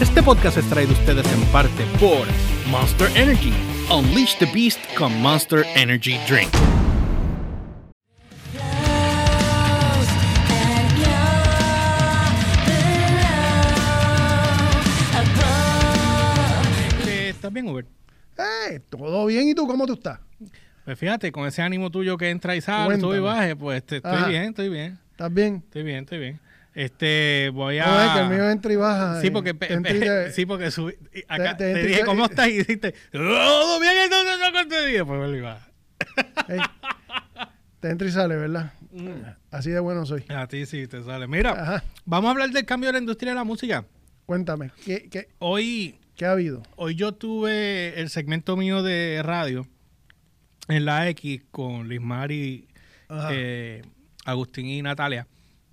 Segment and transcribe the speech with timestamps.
[0.00, 2.26] Este podcast es traído a ustedes en parte por
[2.70, 3.52] Monster Energy.
[3.92, 6.50] Unleash the Beast con Monster Energy Drink.
[17.06, 17.84] Eh, ¿Estás bien, Uber?
[18.70, 20.18] Eh, todo bien, ¿y tú cómo tú estás?
[20.84, 23.12] Pues fíjate, con ese ánimo tuyo que entra y sale, Cuéntame.
[23.12, 24.28] sube y baje, pues te- estoy Ajá.
[24.28, 25.62] bien, estoy bien, ¿Estás bien?
[25.66, 26.40] estoy bien, estoy bien.
[26.74, 27.86] Este, voy a...
[27.86, 29.20] No, es que el mío entra y baja.
[29.20, 32.04] Sí, eh, porque, te entra y pe- te- sí, porque subí, y acá te- dije,
[32.04, 32.48] ¿cómo estás?
[32.48, 35.68] Y dijiste, todo bien, entonces no conté Pues vuelve y baja.
[37.80, 38.72] Te entra y sale, ¿verdad?
[38.92, 39.08] Mm.
[39.50, 40.24] Así de bueno soy.
[40.28, 41.26] A ti sí te sale.
[41.26, 41.84] Mira, Ajá.
[42.04, 43.84] vamos a hablar del cambio de la industria de la música.
[44.26, 46.62] Cuéntame, ¿qué, qué, Hoy, qué ha habido?
[46.76, 49.66] hoy yo tuve el segmento mío de radio
[50.68, 52.68] en la X con Lismari,
[53.08, 53.28] Ajá.
[53.32, 53.82] eh,
[54.24, 55.26] Agustín y Natalia,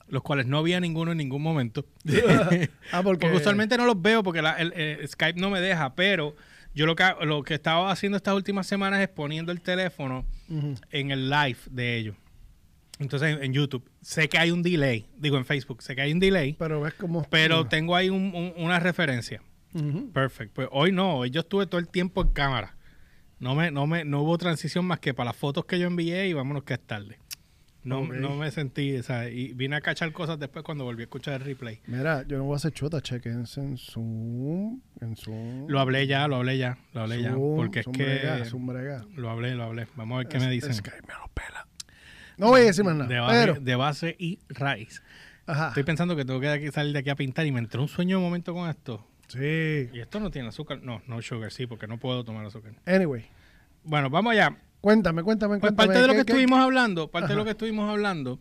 [0.10, 1.86] los cuales no vi a ninguno en ningún momento.
[2.92, 3.28] ah, porque...
[3.28, 6.36] Porque usualmente no los veo porque la- el, Skype no me deja, pero
[6.74, 10.26] yo lo que, lo que estaba haciendo estas últimas semanas es poniendo el teléfono
[10.92, 12.16] en el live de ellos.
[13.00, 13.88] Entonces en, en YouTube.
[14.02, 16.94] Sé que hay un delay, digo en Facebook, sé que hay un delay, Pero ves
[16.96, 17.28] cómo...
[17.30, 19.42] pero tengo ahí un- un- una referencia.
[20.14, 20.54] Perfecto.
[20.56, 22.76] Pues hoy no, hoy yo estuve todo el tiempo en cámara.
[23.40, 26.28] No me, no me, no hubo transición más que para las fotos que yo envié
[26.28, 27.20] y vámonos que es tarde.
[27.88, 31.06] No, no me sentí, o sea, y vine a cachar cosas después cuando volví a
[31.06, 31.80] escuchar el replay.
[31.88, 35.68] Mira, yo no voy a hacer chota, chequense en Zoom, en Zoom.
[35.70, 37.32] Lo hablé ya, lo hablé ya, lo hablé ya.
[37.32, 39.06] Zoom, Porque es Zoom que brega, Zoom brega.
[39.16, 39.88] lo hablé, lo hablé.
[39.96, 40.74] Vamos a ver qué Es- me dicen.
[40.74, 41.68] Skype me lo pela.
[42.38, 43.60] No voy a decir más nada, De base, pero...
[43.60, 45.02] de base y raíz.
[45.48, 45.70] Ajá.
[45.70, 48.18] Estoy pensando que tengo que salir de aquí a pintar y me entró un sueño
[48.18, 49.08] un momento con esto.
[49.28, 49.90] Sí.
[49.94, 50.80] Y esto no tiene azúcar.
[50.84, 52.74] No, no sugar, sí, porque no puedo tomar azúcar.
[52.86, 53.26] Anyway,
[53.84, 54.58] Bueno, vamos allá.
[54.88, 55.88] Cuéntame, cuéntame, Pues cuéntame.
[55.88, 58.40] parte de lo ¿qué- que qué- estuvimos hablando, parte de lo que estuvimos hablando,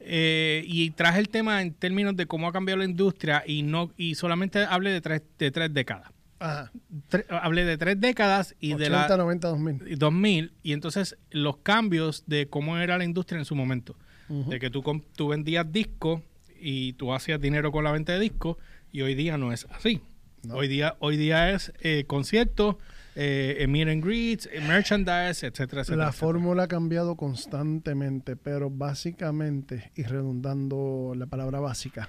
[0.00, 3.90] eh, y traje el tema en términos de cómo ha cambiado la industria y no
[3.96, 6.10] y solamente hablé de tres, de tres décadas.
[6.38, 6.70] Ajá.
[7.10, 9.98] Tre- hablé de tres décadas y de 80, la 90, 2000.
[9.98, 13.96] 2000 y entonces los cambios de cómo era la industria en su momento.
[14.28, 14.82] De que tú,
[15.16, 16.20] tú vendías discos
[16.60, 18.56] y tú hacías dinero con la venta de discos
[18.92, 20.00] y hoy día no es así.
[20.42, 20.56] No.
[20.56, 22.76] Hoy día hoy día es eh, conciertos,
[23.16, 25.96] eh, eh, meet and greets, eh, merchandise, etcétera, etcétera.
[26.04, 26.12] La etcétera.
[26.12, 32.08] fórmula ha cambiado constantemente, pero básicamente, y redundando la palabra básica,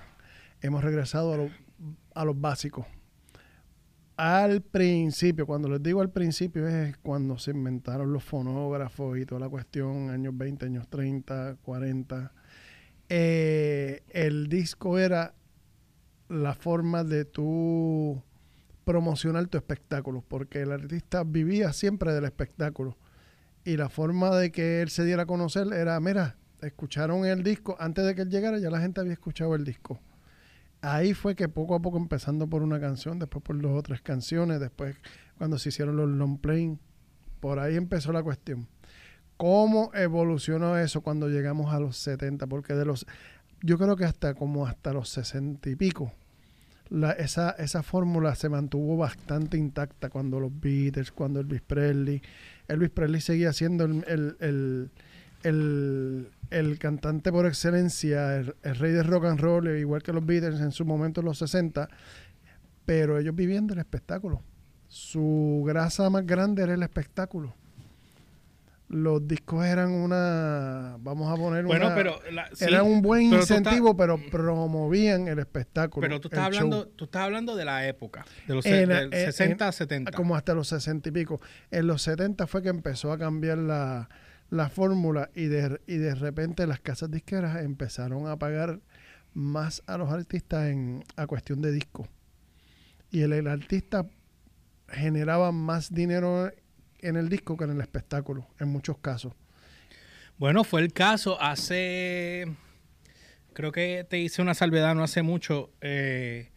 [0.61, 1.49] hemos regresado a, lo-
[2.13, 2.85] a los básicos.
[4.17, 9.41] Al principio, cuando les digo al principio, es cuando se inventaron los fonógrafos y toda
[9.41, 12.31] la cuestión, años 20, años 30, 40.
[13.09, 15.33] Eh, el disco era
[16.29, 18.23] la forma de tú
[18.85, 22.97] promocionar tu espectáculo, porque el artista vivía siempre del espectáculo.
[23.65, 27.75] Y la forma de que él se diera a conocer era, mira, escucharon el disco,
[27.79, 29.99] antes de que él llegara ya la gente había escuchado el disco.
[30.81, 34.01] Ahí fue que poco a poco, empezando por una canción, después por dos o tres
[34.01, 34.95] canciones, después
[35.37, 36.79] cuando se hicieron los long playing,
[37.39, 38.67] por ahí empezó la cuestión.
[39.37, 42.47] ¿Cómo evolucionó eso cuando llegamos a los 70?
[42.47, 43.05] Porque de los,
[43.61, 46.13] yo creo que hasta como hasta los 60 y pico,
[46.89, 52.21] la- esa, esa fórmula se mantuvo bastante intacta cuando los Beatles, cuando Elvis Presley.
[52.67, 54.89] Elvis Presley seguía siendo el, el,
[55.43, 60.59] el, el- cantante por excelencia, el, rey del rock and roll, igual que los Beatles
[60.61, 61.89] en su momento en los 60,
[62.85, 64.41] pero ellos vivían del espectáculo.
[64.87, 67.53] Su grasa más grande era el espectáculo.
[68.87, 73.29] Los discos eran una, vamos a poner Bueno, una, pero la- sí, era un buen
[73.31, 76.07] pero tú estás- incentivo, pero promovían el espectáculo.
[76.07, 76.93] Pero tú estás hablando, show.
[76.95, 80.11] tú estás hablando de la época, de los En- del en- 60 en- a 70.
[80.11, 81.41] Como hasta los 60 y pico.
[81.71, 84.07] En los 70 fue que empezó a cambiar la,
[84.51, 88.81] la fórmula y de, y de repente las casas disqueras empezaron a pagar
[89.33, 92.07] más a los artistas en, a cuestión de disco.
[93.09, 94.05] Y el, el artista
[94.89, 96.51] generaba más dinero
[97.07, 99.33] en el disco que en el espectáculo, en muchos casos.
[100.37, 101.41] Bueno, fue el caso.
[101.41, 102.45] Hace,
[103.53, 106.51] creo que te hice una salvedad no hace mucho, eh,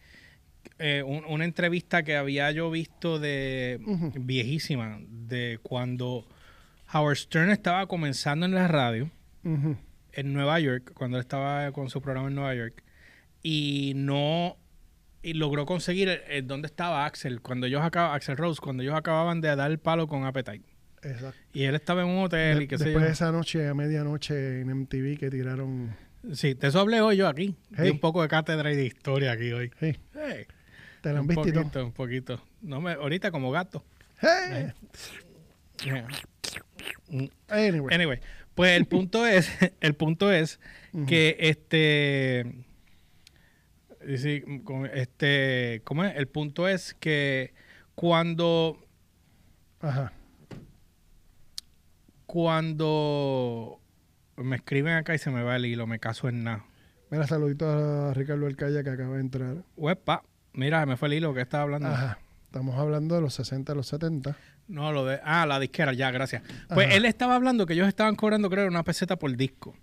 [0.79, 3.79] eh, un- una entrevista que había yo visto de
[4.15, 6.25] viejísima, de cuando
[6.93, 9.09] Howard Stern estaba comenzando en la radio
[9.43, 12.83] en Nueva York, cuando él estaba con su programa en Nueva York,
[13.41, 14.57] y no
[15.21, 18.95] y logró conseguir eh, eh, dónde estaba Axel, cuando ellos acababan, Axel Rose, cuando ellos
[18.95, 20.63] acababan de dar el palo con Appetite.
[21.01, 21.37] Exacto.
[21.53, 23.07] Y él estaba en un hotel De- y qué sé después yo.
[23.07, 25.95] de esa noche, a medianoche en MTV que tiraron...
[26.33, 27.55] Sí, de eso hablé hoy yo aquí.
[27.77, 27.89] Hey.
[27.91, 29.71] un poco de cátedra y de historia aquí hoy.
[29.79, 30.45] Hey, Hey,
[31.01, 31.53] te la han un visto todo.
[31.53, 32.43] poquito, un poquito.
[32.61, 33.85] No me, ahorita como gato.
[37.09, 37.25] Mm.
[37.47, 37.95] Anyway.
[37.95, 38.19] Anyway,
[38.55, 39.49] pues el punto es,
[39.81, 40.59] el punto es
[41.07, 42.45] que este
[44.17, 44.43] Sí,
[44.93, 46.15] este, ¿cómo es?
[46.15, 47.53] El punto es que
[47.95, 48.77] cuando,
[49.81, 50.13] Ajá.
[52.25, 53.79] cuando
[54.37, 56.65] me escriben acá y se me va el hilo, me caso en nada.
[57.11, 59.57] Mira, saludito a Ricardo Alcaya que acaba de entrar.
[59.75, 60.23] Uepa,
[60.53, 61.87] mira, me fue el hilo que estaba hablando.
[61.89, 62.19] Ajá.
[62.45, 64.35] Estamos hablando de los 60 a los 70.
[64.67, 65.19] No, lo de.
[65.23, 66.43] Ah, la disquera, ya, gracias.
[66.73, 66.95] Pues Ajá.
[66.95, 69.75] él estaba hablando que ellos estaban cobrando, creo, una peseta por disco.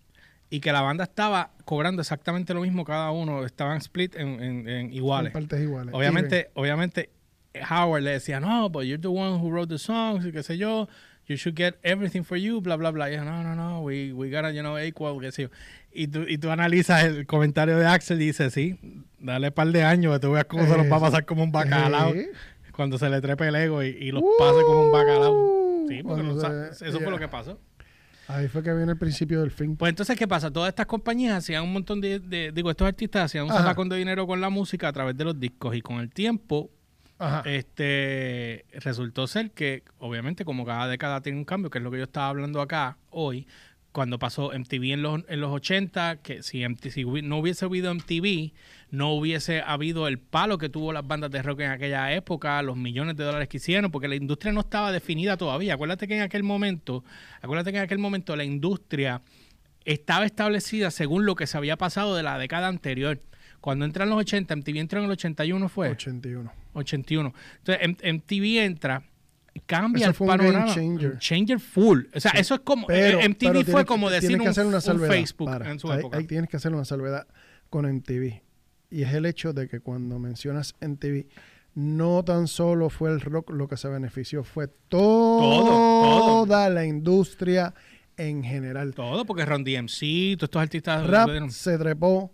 [0.49, 3.45] Y que la banda estaba cobrando exactamente lo mismo cada uno.
[3.45, 5.35] Estaban split en, en- en iguales.
[5.35, 5.93] En partes iguales.
[5.95, 7.11] Obviamente, obviamente,
[7.71, 10.57] Howard le decía, no, but you're the one who wrote the songs, y qué sé
[10.59, 10.89] yo.
[11.29, 13.09] You should get everything for you, bla, bla, bla.
[13.09, 15.49] Y dijo, no, no, no, we, we gotta, you know, equal, qué sé yo.
[15.93, 18.79] Y tú, y tú analizas el comentario de Axel y dices, sí,
[19.19, 21.43] dale un par de años, que tú veas cómo se los va a pasar como
[21.43, 22.15] un bacalao
[22.73, 25.33] cuando se le trepe el ego y, y los pase como un bacalao.
[25.33, 27.11] Uh, Sí, porque se- sa- eso fue ya.
[27.11, 27.59] lo que pasó.
[28.28, 29.76] Ahí fue que viene el principio del fin.
[29.76, 30.50] Pues entonces, ¿qué pasa?
[30.52, 33.96] Todas estas compañías hacían un montón de, de- digo, estos artistas hacían un sacón de
[33.96, 36.70] dinero con la música a través de los discos y con el tiempo
[37.19, 37.43] Ajá.
[37.46, 41.99] este resultó ser que obviamente como cada década tiene un cambio que es lo que
[41.99, 43.46] yo estaba hablando acá hoy
[43.93, 47.64] cuando pasó MTV en los, en los 80 que si, MT si hubi- no hubiese
[47.64, 48.52] habido MTV
[48.91, 52.77] no hubiese habido el palo que tuvo las bandas de rock en aquella época los
[52.77, 56.23] millones de dólares que hicieron porque la industria no estaba definida todavía acuérdate que en
[56.23, 57.05] aquel momento
[57.43, 59.23] acuérdate que en aquel momento la industria
[59.85, 63.21] estaba establecida según lo que se había pasado de la década anterior
[63.61, 66.53] cuando entran los 80 MTV entró en el 81 fue 81.
[66.75, 67.35] 81.
[67.65, 69.03] Entonces, MTV entra,
[69.67, 70.67] cambia Eso el fue un panorama.
[70.67, 71.19] game changer.
[71.19, 72.03] changer full.
[72.15, 72.87] O sea, eso es como.
[72.87, 75.00] Pero, eh, MTV pero fue que- como decir un, hacer una un.
[75.09, 75.71] Facebook Para.
[75.71, 76.19] en su ahí, época.
[76.19, 77.27] ahí tienes que hacer una salvedad
[77.71, 78.43] con MTV.
[78.91, 81.27] Y es el hecho de que cuando mencionas MTV,
[81.75, 86.47] no tan solo fue el rock lo que se benefició, fue todo.
[86.47, 87.75] toda la industria
[88.17, 88.94] en general.
[88.94, 91.06] Todo, porque Ron DMC, todos estos artistas.
[91.06, 92.31] Rap bueno, se trepó,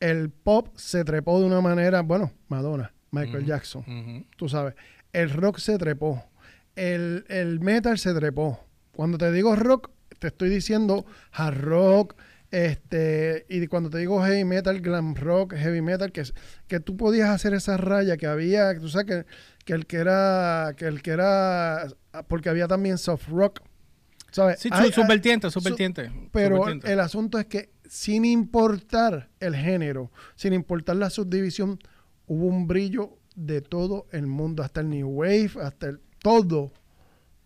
[0.00, 3.46] el pop se trepó de una manera, bueno, Madonna, Michael.
[3.46, 4.74] Jackson, tú sabes,
[5.12, 6.22] el rock se trepó,
[6.74, 8.60] el, el metal se trepó.
[8.92, 12.16] Cuando te digo rock, te estoy diciendo hard rock,
[12.64, 16.22] este, y cuando te digo heavy metal, glam rock, heavy metal, que,
[16.68, 19.26] que tú podías hacer esa raya que había, que tú sabes que,
[19.64, 21.86] que el que era, que el que era,
[22.28, 23.60] porque había también soft rock,
[24.30, 24.58] ¿sabes?
[24.60, 26.10] Sí, Hay- su, hay- vertiente, su su- vertiente.
[26.32, 31.78] pero el asunto es que sin importar el género, sin importar la subdivisión,
[32.26, 36.72] hubo un brillo de todo el mundo, hasta el New Wave, hasta el todo,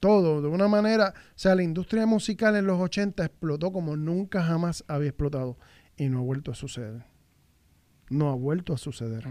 [0.00, 4.42] todo, de una manera, o sea, la industria musical en los 80 explotó como nunca
[4.42, 5.58] jamás había explotado
[5.96, 7.04] y no ha vuelto a suceder.
[8.08, 9.24] No ha vuelto a suceder.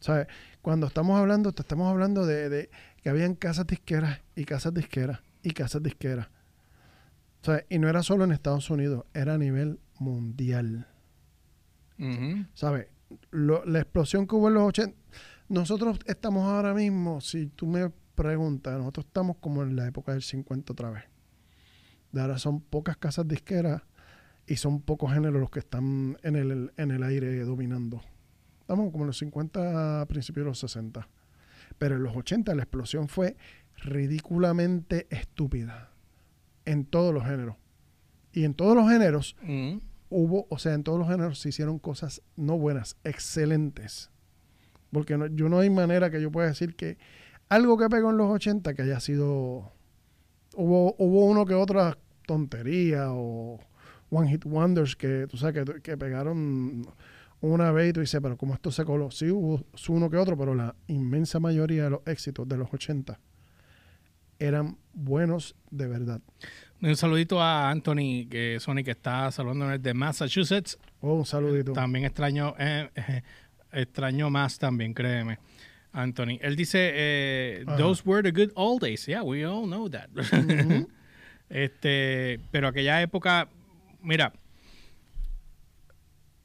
[0.00, 0.26] ¿Sabes?
[0.62, 2.70] Cuando estamos hablando, te estamos hablando de, de
[3.02, 6.28] que habían casas disqueras y casas disqueras y casas disqueras.
[7.42, 7.64] ¿Sabes?
[7.68, 10.88] Y no era solo en Estados Unidos, era a nivel mundial.
[12.54, 12.88] ¿Sabes?
[13.30, 14.96] Lo- la explosión que hubo en los 80.
[15.48, 20.22] Nosotros estamos ahora mismo, si tú me preguntas, nosotros estamos como en la época del
[20.22, 21.04] 50 otra vez.
[22.12, 23.82] De ahora son pocas casas disqueras
[24.46, 28.02] y son pocos géneros los que están en el, en el aire dominando.
[28.60, 31.08] Estamos como en los 50 a principios de los 60.
[31.78, 33.36] Pero en los 80 la explosión fue
[33.76, 35.90] ridículamente estúpida.
[36.64, 37.56] En todos los géneros.
[38.32, 39.80] Y en todos los géneros Ujú.
[40.10, 44.10] hubo, o sea, en todos los géneros se hicieron cosas no buenas, excelentes.
[44.90, 46.98] Porque no, yo no hay manera que yo pueda decir que
[47.54, 49.72] algo que pegó en los 80 que haya sido...
[50.54, 51.96] Hubo, hubo uno que otra
[52.26, 53.58] tontería o
[54.10, 56.86] One Hit Wonders que tú sabes que, que pegaron
[57.40, 59.10] una vez y tú dices, pero ¿cómo esto se coló?
[59.10, 63.18] Sí, hubo uno que otro, pero la inmensa mayoría de los éxitos de los 80
[64.38, 66.20] eran buenos de verdad.
[66.80, 70.78] Un saludito a Anthony, que Sony, que está saludando desde Massachusetts.
[71.00, 71.72] Oh, un saludito.
[71.72, 73.22] También extraño, eh, eh,
[73.72, 75.38] extraño más también, créeme.
[75.92, 76.38] Anthony.
[76.40, 79.06] Él dice, eh, those were the good old days.
[79.06, 80.08] Yeah, we all know that.
[81.52, 83.46] Este, pero aquella época,
[84.00, 84.32] mira,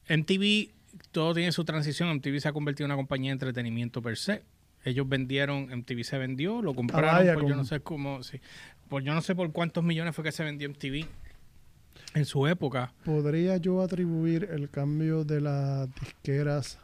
[0.09, 0.73] MTV,
[1.11, 2.13] todo tiene su transición.
[2.15, 4.43] MTV se ha convertido en una compañía de entretenimiento per se.
[4.83, 8.39] Ellos vendieron, MTV se vendió, lo compraron vaya, por yo no sé cómo, sí,
[8.89, 11.05] por yo no sé por cuántos millones fue que se vendió MTV
[12.13, 12.93] en su época.
[13.03, 16.79] ¿Podría yo atribuir el cambio de las disqueras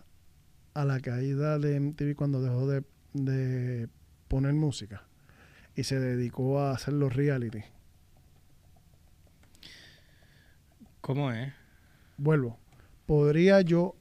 [0.73, 3.87] a la caída de MTV cuando dejó de, de
[4.27, 5.03] poner música
[5.75, 7.61] y se dedicó a hacer los reality?
[11.01, 11.53] ¿Cómo es?
[12.17, 12.57] Vuelvo.
[13.05, 13.95] ¿Podría yo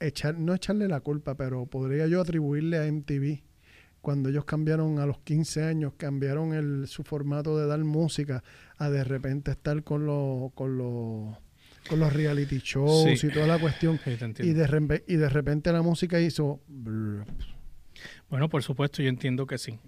[0.00, 3.42] echar, no echarle la culpa, pero podría yo atribuirle a MTV
[4.00, 8.42] cuando ellos cambiaron a los 15 años, cambiaron el, su formato de dar música
[8.76, 11.36] a de repente estar con los con los
[11.88, 13.26] con los reality shows Sí.
[13.26, 13.98] y toda la cuestión.
[14.04, 14.10] Sí.
[14.42, 16.60] Y de, y de repente la música hizo...
[18.28, 19.78] Bueno, por supuesto, yo entiendo que sí.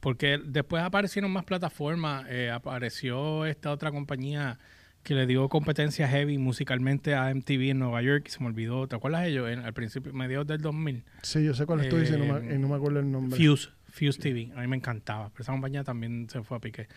[0.00, 2.26] Porque después aparecieron más plataformas.
[2.28, 4.58] eh, apareció esta otra compañía
[5.02, 8.86] que le dio competencia heavy musicalmente a MTV en Nueva York y se me olvidó.
[8.88, 9.48] ¿Te acuerdas de ellos?
[9.48, 11.04] En, al principio, mediados del 2000.
[11.22, 13.36] Sí, yo sé cuál estoy diciendo, no Eh, y no me acuerdo el nombre.
[13.38, 14.52] Fuse, Fuse TV.
[14.56, 15.30] A mí me encantaba.
[15.30, 16.88] Pero esa compañía también se fue a pique.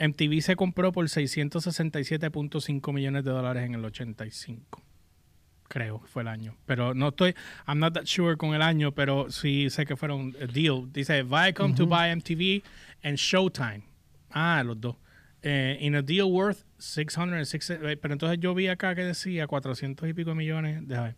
[0.00, 4.82] MTV se compró por 667.5 millones de dólares en el 85.
[5.68, 6.56] Creo que fue el año.
[6.66, 7.34] Pero no estoy,
[7.68, 10.90] I'm not that sure con el año, pero sí sé que fueron a deal.
[10.92, 12.62] Dice Viacom to buy MTV
[13.04, 13.82] and Showtime.
[14.30, 14.96] Ah, los dos.
[15.42, 17.70] Eh, in a deal worth 606.
[17.70, 20.86] eh, Pero entonces yo vi acá que decía 400 y pico millones.
[20.86, 21.16] Déjame ver.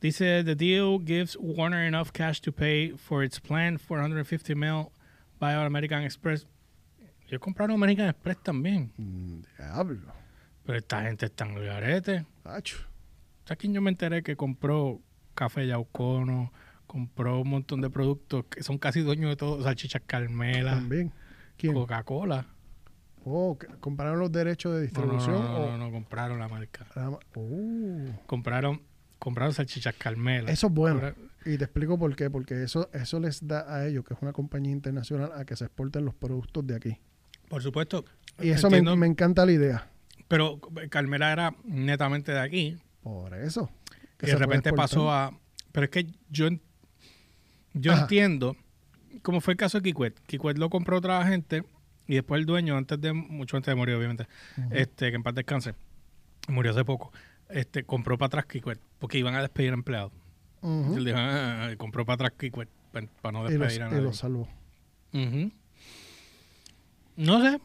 [0.00, 4.92] Dice the deal gives Warner enough cash to pay for its planned 450 mil
[5.40, 6.46] buyout American Express.
[7.28, 8.92] Ellos compraron American Express también.
[8.96, 10.12] Mm, Diablo.
[10.64, 12.26] Pero esta gente está en el garete.
[12.42, 12.78] Tacho.
[13.44, 15.00] ¿Sabes quién yo me enteré que compró
[15.34, 16.52] Café Yaucono?
[16.86, 19.62] Compró un montón de productos que son casi dueños de todo.
[19.62, 21.12] Salchichas Carmela, También.
[21.56, 21.74] ¿Quién?
[21.74, 22.46] Coca-Cola.
[23.24, 25.34] Oh, ¿compraron los derechos de No, no, distribución?
[25.34, 26.86] no, no, o- no, no, compraron la marca.
[26.94, 28.82] la ma- Oh, Compraron,
[29.18, 30.50] compraron Salchichas Carmela.
[30.50, 31.00] Eso es bueno.
[31.44, 32.30] Y te explico por qué.
[32.30, 35.64] Porque eso, eso les da a ellos, que es una compañía internacional, a que se
[35.64, 36.98] exporten los productos de aquí.
[37.48, 38.04] Por supuesto.
[38.40, 39.88] Y eso me, me encanta la idea.
[40.28, 40.60] Pero
[40.90, 42.76] Carmela era netamente de aquí.
[43.02, 43.70] Por eso.
[44.22, 45.32] Y de repente pasó a...
[45.72, 46.48] Pero es que yo,
[47.74, 48.02] yo Ajá.
[48.02, 48.56] entiendo,
[49.22, 50.18] como fue el caso de Kikwet.
[50.26, 51.62] Kikwet lo compró otra gente
[52.08, 54.26] y después el dueño, antes de mucho antes de morir, obviamente,
[54.70, 55.74] este que en paz descanse,
[56.48, 57.12] murió hace poco,
[57.50, 60.12] este compró para atrás Kikwet porque iban a despedir empleados.
[60.62, 63.86] Y él dijo, "Ah", y compró para atrás Kikwet para, no Y los, despedir a
[63.86, 64.02] y nadie.
[64.02, 64.48] los salvó.
[65.12, 65.52] Ujú.
[67.16, 67.60] No sé.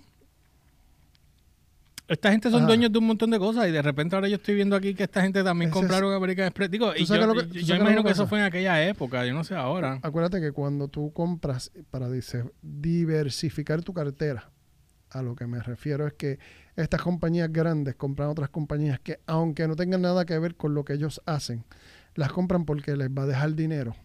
[2.08, 2.68] Esta gente son Ajá.
[2.68, 5.04] dueños de un montón de cosas y de repente ahora yo estoy viendo aquí que
[5.04, 6.70] esta gente también Ese es- compraron American Express.
[6.70, 9.34] Digo, y yo, que- yo- yo imagino que que eso fue en aquella época, yo
[9.34, 9.98] no sé ahora.
[10.04, 14.52] Acuérdate que cuando tú compras para dice- diversificar tu cartera,
[15.10, 16.38] a lo que me refiero es que
[16.76, 20.84] estas compañías grandes compran otras compañías que, aunque no tengan nada que ver con lo
[20.84, 21.64] que ellos hacen,
[22.16, 23.96] las compran porque les va a dejar dinero.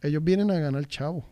[0.00, 1.28] Ellos vienen a ganar chavo.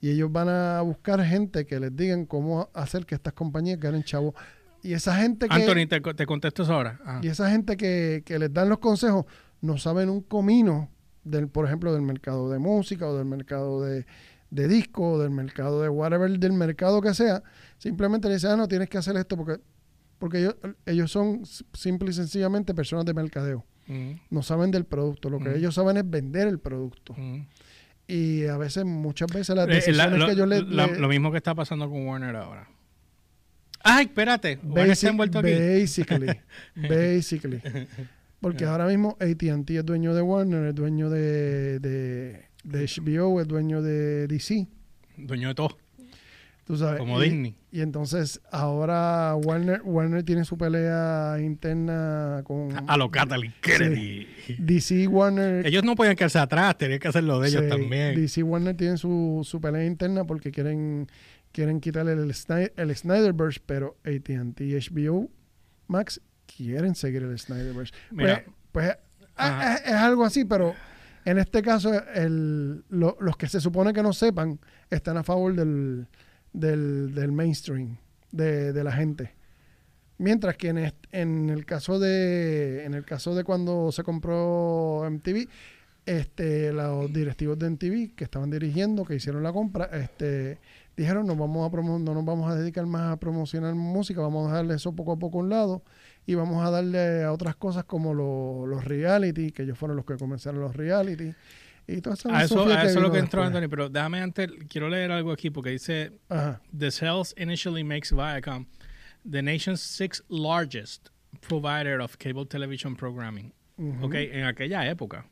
[0.00, 4.02] Y ellos van a buscar gente que les digan cómo hacer que estas compañías ganen
[4.04, 4.34] chavo.
[4.82, 5.54] Y esa gente que...
[5.54, 7.00] Anthony, te, te contesto eso ahora.
[7.04, 7.20] Ah.
[7.22, 9.24] Y esa gente que, que les dan los consejos
[9.60, 10.90] no saben un comino,
[11.24, 14.06] del, por ejemplo, del mercado de música o del mercado de,
[14.50, 17.42] de disco o del mercado de whatever, del mercado que sea.
[17.78, 19.60] Simplemente le dicen, ah, no, tienes que hacer esto porque,
[20.18, 23.64] porque ellos, ellos son simple y sencillamente personas de mercadeo.
[23.88, 25.30] Mm, No saben del producto.
[25.30, 25.56] Lo que Mm.
[25.56, 27.14] ellos saben es vender el producto.
[27.16, 27.46] mm.
[28.08, 30.62] Y a veces, muchas veces las Eh, la- decisiones lo, que ellos le...
[30.62, 32.68] la- le- lo mismo que está pasando con Warner ahora.
[33.82, 34.58] Ay, espérate.
[34.64, 35.50] Warner está envuelto aquí.
[35.52, 36.26] basically,
[36.74, 37.60] basically.
[38.40, 43.48] Porque ahora mismo AT&T es dueño de Warner, es dueño de, de, de HBO, es
[43.48, 44.66] dueño de DC,
[45.16, 45.78] Dueño de todo,
[46.66, 46.98] tú sabes.
[46.98, 47.54] como y, Disney.
[47.72, 54.26] y entonces ahora Warner Warner tiene su pelea interna con A lo Kathleen Kennedy.
[54.58, 55.66] DC Warner.
[55.66, 58.14] Ellos no podían quedarse atrás, tenían que hacer lo de ellos sí, también.
[58.14, 61.08] DC Warner tienen su, su pelea interna porque quieren
[61.52, 62.20] quieren quitarle el,
[62.76, 65.30] el Snyderverse, pero AT&T y HBO
[65.86, 66.20] Max
[66.54, 67.94] quieren seguir el Snyderverse.
[68.10, 68.44] Mira.
[68.72, 68.98] pues, pues
[69.36, 69.74] Ajá.
[69.76, 70.74] es, es algo así, pero
[71.24, 75.54] en este caso el, lo- los que se supone que no sepan están a favor
[75.54, 76.06] del,
[76.56, 77.96] del, del mainstream,
[78.32, 79.34] de, de la gente.
[80.18, 85.46] Mientras que en, en el caso de en el caso de cuando se compró MTV,
[86.06, 90.58] este, los directivos de MTV que estaban dirigiendo, que hicieron la compra, este,
[90.96, 94.54] dijeron no vamos a no nos vamos a dedicar más a promocionar música, vamos a
[94.54, 95.82] darle eso poco a poco a un lado
[96.24, 100.06] y vamos a darle a otras cosas como lo- los reality, que ellos fueron los
[100.06, 101.34] que comenzaron los reality
[101.88, 103.46] y A eso, filosofía a eso es lo que entró después.
[103.64, 106.60] Anthony, pero déjame antes, quiero leer algo aquí porque dice, Ajá.
[106.76, 108.66] the sales initially makes Viacom
[109.24, 113.52] the nation's sixth largest provider of cable television programming.
[113.78, 114.06] Ujú.
[114.06, 115.24] Ok, en aquella época.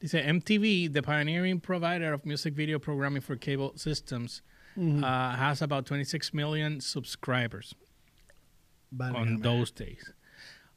[0.00, 4.42] Dice MTV, the pioneering provider of music video programming for cable systems,
[4.78, 7.74] uh, has about 26 million subscribers
[8.98, 10.12] on those days.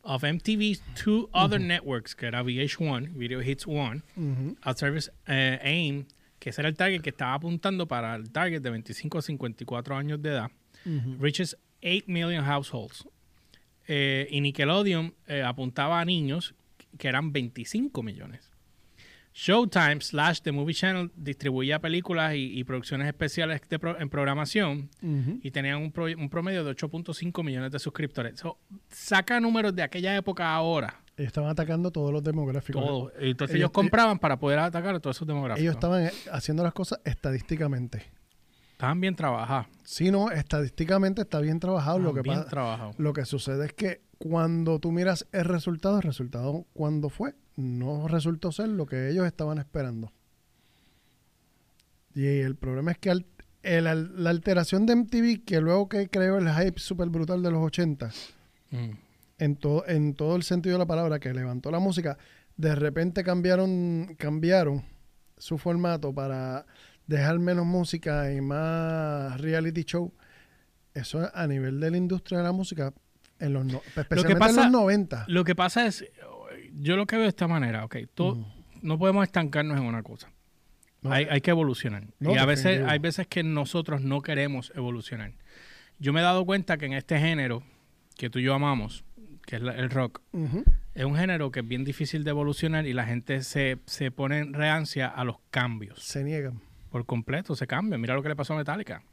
[0.06, 4.58] Of MTV's two other networks, que era VH1, Video Hits One, Ujú.
[4.62, 6.06] Ad Service eh, AIM,
[6.40, 9.96] que ese era el target que estaba apuntando para el target de 25 a 54
[9.96, 10.52] años de edad,
[11.20, 13.08] reaches 8 million households.
[13.88, 16.54] Eh, y Nickelodeon eh, apuntaba a niños
[16.98, 18.50] que eran 25 millones.
[19.34, 24.90] Showtime slash The Movie Channel distribuía películas y, y producciones especiales de pro- en programación
[25.42, 28.40] y tenían un, pro- un promedio de 8.5 millones de suscriptores.
[28.40, 28.60] So,
[28.90, 31.02] saca números de aquella época ahora.
[31.18, 32.84] Ellos estaban atacando todos los demográficos.
[32.86, 33.12] Todo.
[33.20, 35.62] Entonces Ellos- ellos, compraban para poder atacar a todos esos demográficos.
[35.62, 38.04] Ellos estaban haciendo las cosas estadísticamente.
[38.74, 39.68] Estaban bien trabajados.
[39.84, 42.00] Si no, estadísticamente está bien trabajado.
[42.00, 43.00] Lo que, bien pasa, trabajados.
[43.00, 48.08] lo que sucede es que cuando tú miras el resultado, el resultado cuando fue, no
[48.08, 50.12] resultó ser lo que ellos estaban esperando.
[52.16, 53.26] Y el problema es que al-
[53.64, 57.64] el- la alteración de MTV, que luego que creó el hype súper brutal de los
[57.64, 58.12] 80,
[58.72, 58.90] Mm.
[59.40, 62.18] en todo, en todo el sentido de la palabra, que levantó la música,
[62.58, 64.84] de repente cambiaron, cambiaron
[65.38, 66.66] su formato para
[67.08, 70.14] dejar menos música y más reality show.
[70.94, 72.94] Eso a nivel de la industria de la música,
[73.40, 75.26] en los no- especialmente pasa- en los 90.
[75.28, 76.06] Lo que pasa es,
[76.74, 78.44] yo lo que veo de esta manera, ok, Mm.
[78.82, 80.32] no podemos estancarnos en una cosa.
[81.01, 82.03] No, hay, hay que evolucionar.
[82.20, 85.34] No, y a veces, hay veces que nosotros no queremos evolucionar.
[86.00, 87.62] Yo me he dado cuenta que en este género
[88.18, 89.03] que tú y yo amamos,
[89.46, 90.22] que es la- el rock,
[90.94, 94.39] es un género que es bien difícil de evolucionar y la gente se, se pone
[94.39, 96.00] en reancia a los cambios.
[96.01, 96.62] Se niegan.
[96.89, 97.98] Por completo, se cambia.
[97.98, 99.03] Mira lo que le pasó a Metallica.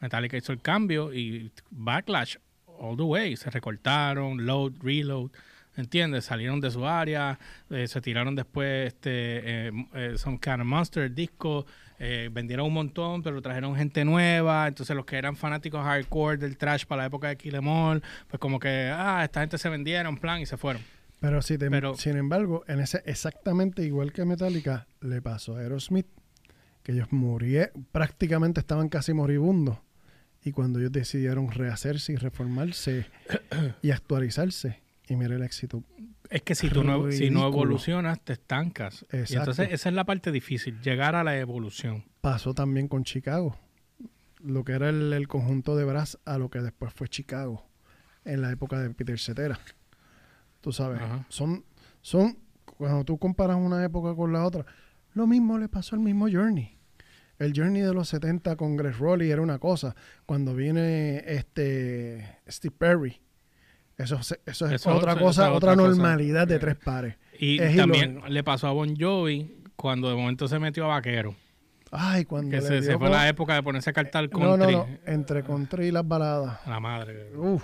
[0.00, 3.36] Metallica hizo el cambio y backlash all the way.
[3.36, 5.30] Se recortaron, load, reload.
[5.76, 6.26] ¿Entiendes?
[6.26, 7.38] Salieron de su área,
[7.70, 9.08] eh, se tiraron después este,
[9.68, 11.64] eh, eh, Some Kind of Monster, el disco,
[11.98, 16.58] eh, vendieron un montón, pero trajeron gente nueva, entonces los que eran fanáticos hardcore del
[16.58, 19.68] trash para la época de Kill Em All, pues como que, ah, esta gente se
[19.70, 20.82] vendieron, plan, y se fueron.
[21.20, 25.60] Pero, si te- Pero- sin embargo, en ese exactamente igual que Metallica, le pasó a
[25.60, 26.06] Aerosmith,
[26.82, 29.78] que ellos murieron, prácticamente estaban casi moribundos.
[30.44, 33.06] Y cuando ellos decidieron rehacerse y reformarse
[33.80, 35.82] y actualizarse, y mira el éxito.
[36.30, 39.04] Es que si tú no, si no evolucionas, te estancas.
[39.12, 42.04] Y entonces esa es la parte difícil, llegar a la evolución.
[42.20, 43.58] Pasó también con Chicago.
[44.42, 47.68] Lo que era el, el conjunto de Brass a lo que después fue Chicago,
[48.24, 49.58] en la época de Peter Cetera.
[50.60, 51.26] Tú sabes, Ajá.
[51.28, 51.64] son,
[52.00, 54.64] son, cuando tú comparas una época con la otra,
[55.14, 56.78] lo mismo le pasó al mismo Journey.
[57.38, 59.96] El Journey de los 70 con Greg Rowley era una cosa.
[60.26, 63.20] Cuando viene este Steve Perry,
[63.98, 65.88] eso, es Eso- otra eso- cosa, otra cosa.
[65.88, 67.16] normalidad de tres pares.
[67.38, 68.28] Y Es también ilógico.
[68.32, 71.34] le pasó a Bon Jovi cuando de momento se metió a Vaquero.
[71.90, 74.48] Ay, cuando Que le se, fue la época de ponerse a cantar country.
[74.48, 76.58] No, no, no, entre country y las baladas.
[76.66, 77.30] La madre.
[77.36, 77.62] Uf,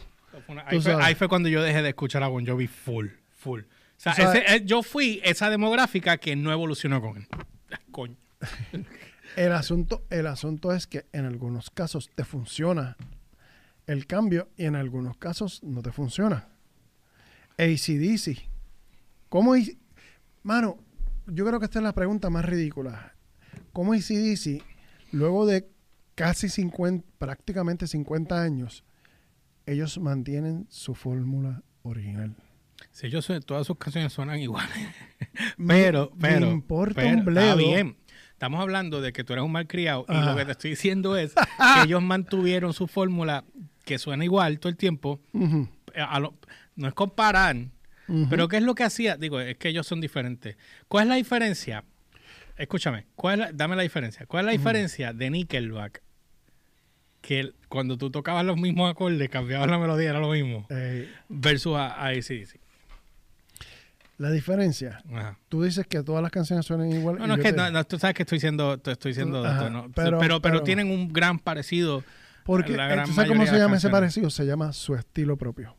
[0.67, 1.07] ahí, fue, sabes.
[1.07, 3.61] ahí fue cuando yo dejé de escuchar a Bon Jovi full, full.
[3.63, 3.65] O
[3.97, 7.27] sea, ese- eh, yo fui esa demográfica que no evolucionó con él.
[7.73, 8.17] Ah, Coño.
[9.37, 12.97] El asunto, el asunto es que en algunos casos te funciona
[13.89, 16.47] el cambio y en algunos casos no te funciona.
[17.59, 18.39] ACDC.
[19.29, 19.79] ¿Cómo hay-
[20.43, 20.79] Mano,
[21.27, 23.15] yo creo que esta es la pregunta más ridícula.
[23.73, 24.63] ¿Cómo ACDC,
[25.13, 25.69] luego de
[26.15, 28.85] casi 50, prácticamente 50 años,
[29.67, 32.35] ellos mantienen su fórmula original?
[33.11, 34.71] Yo sé, todas sus canciones suenan iguales.
[35.57, 36.51] Me- Pero, me pero.
[36.51, 37.57] importa pero, un Está bledo.
[37.57, 37.97] bien.
[38.33, 40.31] Estamos hablando de que tú eres un malcriado y Ajá.
[40.31, 41.35] lo que te estoy diciendo es
[41.75, 43.45] que ellos mantuvieron su fórmula
[43.89, 45.21] que suena igual todo el tiempo.
[45.35, 45.67] Eh,
[46.01, 46.35] a lo-
[46.77, 47.57] no es comparar,
[48.31, 49.17] pero ¿qué es lo que hacía?
[49.17, 50.57] Digo, es que ellos son diferentes.
[50.89, 51.85] ¿Cuál es la diferencia?
[52.57, 54.27] Escúchame, ¿cuál es la- dame la diferencia.
[54.27, 56.03] ¿Cuál es la diferencia de Nickelback?
[57.21, 60.67] Que el- cuando tú tocabas los mismos acordes, cambiabas la melodía, era lo mismo.
[60.71, 62.61] Eh, Versus a, a AC/DC.
[64.19, 65.39] la diferencia, Ajá.
[65.49, 67.19] tú dices que todas las canciones suenan igual.
[67.19, 69.45] No, no, es que te- no, no, tú sabes que estoy siendo, te estoy siendo
[69.45, 69.83] Ajá, dato, ¿no?
[69.95, 72.03] pero- pero, pero, pero- tienen un gran parecido.
[72.49, 74.31] Porque, eh, ¿tú sabes cómo se llama ese parecido?
[74.31, 75.77] Se llama su estilo propio.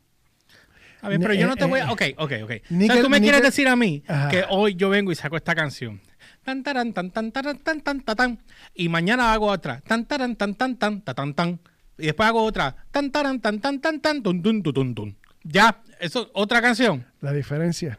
[1.01, 1.91] A ver, pero yo no te Eh, voy eh, a...
[1.91, 2.51] Ok, ok, ok.
[2.69, 4.29] O Nickel- sea, tú me quieres decir a mí Ajá.
[4.29, 5.99] que hoy yo vengo y saco esta canción.
[6.43, 8.39] Tan, taran, tan, tan, taran, tan, tan, ta, tan.
[8.75, 9.82] Y mañana hago otra.
[9.82, 11.60] Tan, taran, tan, tan, tan, ta, tan, tan.
[11.97, 12.75] Y después hago otra.
[12.91, 15.17] Tan, taran, tan, tan, tan, tan, tun, tun, tun, tun, tun.
[15.43, 17.05] Ya, eso es otra canción.
[17.19, 17.97] La diferencia.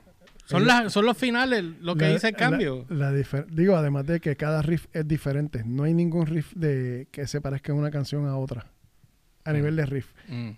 [0.50, 2.86] Son, las, son los finales lo que la- dice el cambio.
[2.88, 5.62] la- la difer- digo, además de que cada riff es diferente.
[5.64, 8.66] No hay ningún riff de que se parezca una canción a otra.
[9.44, 10.12] A nivel de riff.
[10.28, 10.50] Mm.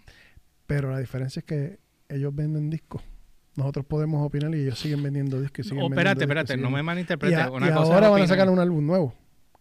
[0.67, 1.79] Pero la diferencia es que
[2.09, 3.03] ellos venden discos.
[3.55, 5.67] Nosotros podemos opinar y ellos siguen vendiendo discos.
[5.67, 7.39] y siguen Oh, espérate, vendiendo espérate, discos, no me malinterpretes.
[7.39, 9.15] Y, a- Una y cosa es ahora van a sacar un álbum nuevo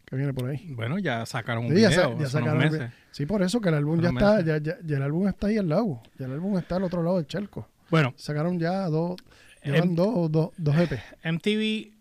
[0.06, 0.66] que viene por ahí.
[0.76, 2.92] Bueno, ya sacaron un Sí, ya, video ya unos sacaron meses.
[3.12, 5.58] Sí, por eso que el álbum ya está, ya, ya- ya el álbum está ahí
[5.58, 6.02] al lado.
[6.18, 7.68] Ya el álbum está al otro lado del charco.
[7.90, 9.18] Bueno, Sacaron ya dos,
[9.64, 11.00] llevan dos, dos, dos EP.
[11.24, 11.92] MTV,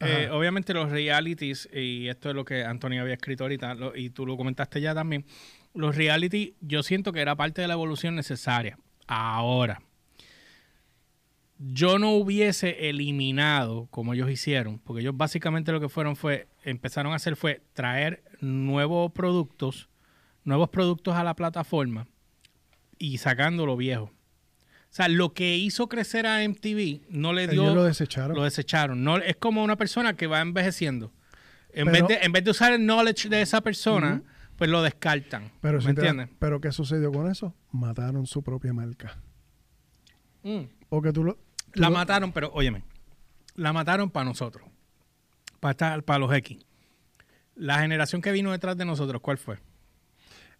[0.00, 4.10] eh, obviamente los realities, y esto es lo que Antonio había escrito ahorita, lo- y
[4.10, 5.24] tú lo comentaste ya también,
[5.74, 8.78] los reality yo siento que era parte de la evolución necesaria.
[9.06, 9.82] Ahora,
[11.58, 17.12] yo no hubiese eliminado como ellos hicieron, porque ellos básicamente lo que fueron fue, empezaron
[17.12, 19.88] a hacer fue traer nuevos productos,
[20.44, 22.06] nuevos productos a la plataforma
[22.98, 24.10] y sacando lo viejo.
[24.94, 27.62] O sea, lo que hizo crecer a MTV no le dio...
[27.64, 28.36] Ellos lo desecharon.
[28.36, 29.02] Lo desecharon.
[29.02, 31.12] No, es como una persona que va envejeciendo.
[31.72, 34.22] En, Pero- vez, de, en vez de usar el knowledge de esa persona,
[34.54, 35.50] pues lo descartan.
[35.60, 36.28] Pero, ¿Me si te- entiendes?
[36.38, 37.52] pero ¿qué sucedió con eso?
[37.72, 39.18] Mataron su propia marca.
[40.44, 40.60] Mm.
[40.88, 41.34] Porque tú lo...
[41.72, 42.84] tú La lo- mataron, pero óyeme,
[43.56, 44.68] la mataron para nosotros,
[45.58, 46.64] para, para los X.
[47.56, 49.58] La generación que vino detrás de nosotros, ¿cuál fue?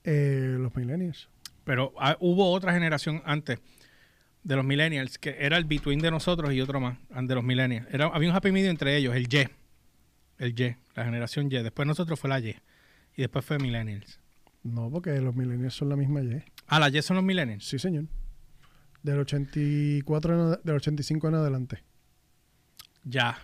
[0.03, 1.29] eh, los millennials.
[1.63, 3.61] Pero ah, hubo otra generación antes
[4.45, 7.87] de los millennials, que era el between de nosotros y otro más, de los millennials.
[7.93, 9.49] Era, había un happy medium entre ellos, el Y.
[10.39, 11.63] El Y, la generación Y.
[11.63, 12.57] Después nosotros fue la Y.
[13.17, 14.21] Y después fue millennials.
[14.63, 16.43] No, porque los millennials son la misma Y.
[16.67, 17.65] Ah, la Y son los millennials.
[17.67, 18.05] Sí, señor.
[19.03, 21.83] Del 84, en ad- del 85 en adelante.
[23.05, 23.39] Ya.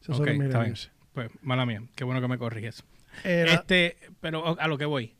[0.00, 0.74] Esos Ok, son los está bien.
[1.12, 1.82] Pues, mala mía.
[1.94, 2.82] Qué bueno que me corriges.
[3.24, 5.14] Era- Este, pero a lo que voy.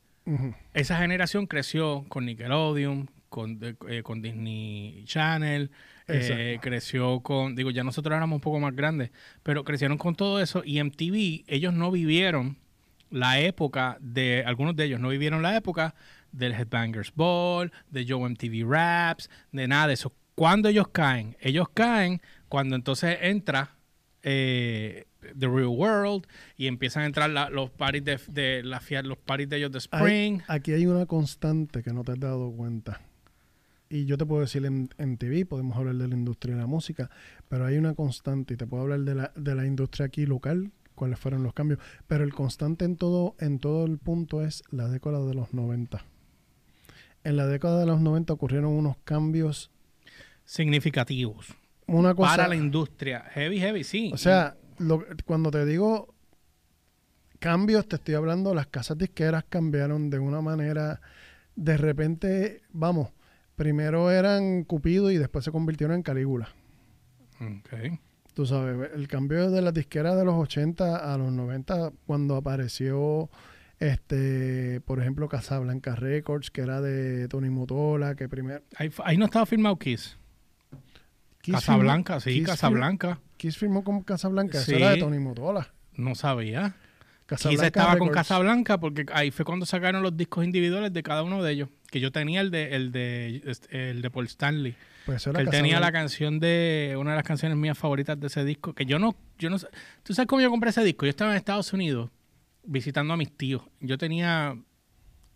[0.75, 5.71] Esa generación creció con Nickelodeon, con, eh, con Disney Channel,
[6.09, 9.11] eh, creció con, digo, ya nosotros éramos un poco más grandes,
[9.43, 12.59] pero crecieron con todo eso y MTV, ellos no vivieron
[13.11, 15.95] la época de, algunos de ellos no vivieron la época
[16.33, 20.13] del Headbangers Ball, de Joe MTV Raps, de nada de eso.
[20.35, 21.37] Cuando ellos caen?
[21.41, 23.77] Ellos caen cuando entonces entra
[24.23, 25.07] eh,
[25.39, 29.49] The Real World y empiezan a entrar la- los parties de, de la los parties
[29.49, 30.41] de ellos de Hay- Spring.
[30.49, 33.01] aquí hay una constante que no te has dado cuenta.
[33.93, 36.67] Y yo te puedo decir en, en TV, podemos hablar de la industria de la
[36.69, 37.11] música,
[37.49, 40.71] pero hay una constante y te puedo hablar de la, de la industria aquí local,
[40.95, 41.81] cuáles fueron los cambios.
[42.07, 46.05] Pero el constante en todo, en todo el punto es la década de los 90.
[47.25, 49.73] En la década de los 90 ocurrieron unos cambios,
[50.45, 51.49] significativos
[51.87, 52.31] una cosa...
[52.37, 53.25] para la industria.
[53.33, 54.11] Heavy, heavy, sí.
[54.15, 56.15] O sea, lo- cuando te digo
[57.41, 61.01] cambios, te estoy hablando, las casas disqueras cambiaron de una manera,
[61.57, 63.09] de repente, vamos,
[63.61, 66.49] primero eran Cupido y después se convirtieron en Calígula.
[67.43, 67.99] Ok.
[68.33, 73.29] Tú sabes, el cambio de las disqueras de los 80 a los 90, cuando apareció,
[73.79, 78.63] este, por ejemplo, Casablanca Records, que era de Tony Motola, que primero...
[78.77, 80.17] Ahí, ahí no estaba firmado Kiss.
[81.43, 83.21] Kiss Casablanca, firmó- sí, Kiss Casablanca.
[83.37, 84.73] Kiss firmó con Casablanca, Sí.
[84.73, 85.69] eso era de Tony Motola.
[85.97, 86.77] No sabía.
[87.27, 88.15] Kiss Casablanca estaba con Records.
[88.15, 91.69] Casablanca porque ahí fue cuando sacaron los discos individuales de cada uno de ellos.
[91.91, 94.75] Que yo tenía el de el de este, el de Paul Stanley.
[95.07, 98.27] Pues eso Que él tenía la canción de una de las canciones mías favoritas de
[98.27, 98.75] ese disco.
[98.75, 99.67] Que yo no, yo no sé.
[100.03, 101.07] ¿Tú sabes cómo yo compré ese disco?
[101.07, 102.11] Yo estaba en Estados Unidos
[102.65, 103.63] visitando a mis tíos.
[103.81, 104.57] Yo tenía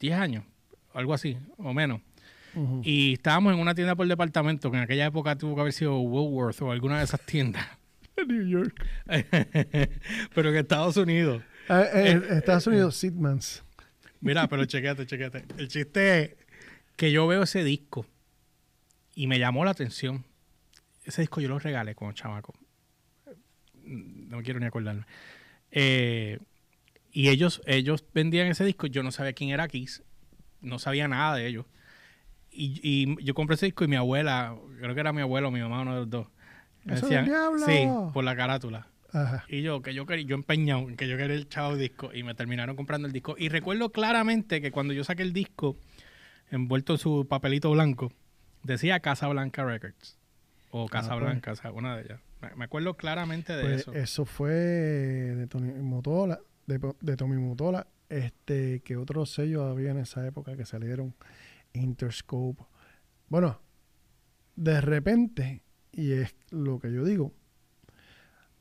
[0.01, 0.45] 10 años,
[0.93, 2.01] algo así, o menos.
[2.85, 5.99] Y estábamos en una tienda por departamento, que en aquella época tuvo que haber sido
[5.99, 7.67] Woolworth o alguna de esas tiendas.
[8.27, 8.87] New York.
[10.35, 11.43] Pero en Estados Unidos.
[11.69, 13.63] Ah, eh, Estados Unidos, Sidmans.
[14.21, 15.45] Mira, pero chequéate, chequéate.
[15.59, 16.31] El chiste es
[16.97, 18.07] que yo veo ese disco
[19.15, 20.25] y me llamó la atención.
[21.05, 22.55] Ese disco yo lo regalé como chamaco.
[23.85, 25.05] No quiero ni acordarme.
[25.71, 26.39] Eh,
[27.13, 28.87] y ellos, ellos vendían ese disco.
[28.87, 30.03] Yo no sabía quién era Kiss.
[30.61, 31.67] No sabía nada de ellos.
[32.51, 35.51] Y, y yo compré ese disco y mi abuela, creo que era mi abuelo o
[35.51, 36.27] mi mamá, uno de los dos.
[36.85, 37.67] me ¡Eso del diablo!
[37.67, 38.87] sí, por la carátula.
[39.13, 39.45] Ajá.
[39.49, 42.23] Y yo, que yo quería, yo empeñado en que yo quería el chavo disco y
[42.23, 43.35] me terminaron comprando el disco.
[43.39, 45.77] Y recuerdo claramente que cuando yo saqué el disco,
[46.51, 48.13] envuelto en su papelito blanco,
[48.63, 50.19] decía Casa Blanca Records.
[50.71, 51.25] O Casa pues.
[51.25, 52.21] Blanca, o sea, una de ellas.
[52.41, 53.93] Me, me acuerdo claramente de Pues eso.
[53.93, 59.99] eso fue de Tony Motola, de, de Tommy Motola, este, que otros sellos había en
[59.99, 61.15] esa época que salieron,
[61.73, 62.63] Interscope.
[63.29, 63.61] Bueno,
[64.57, 67.33] de repente, y es lo que yo digo,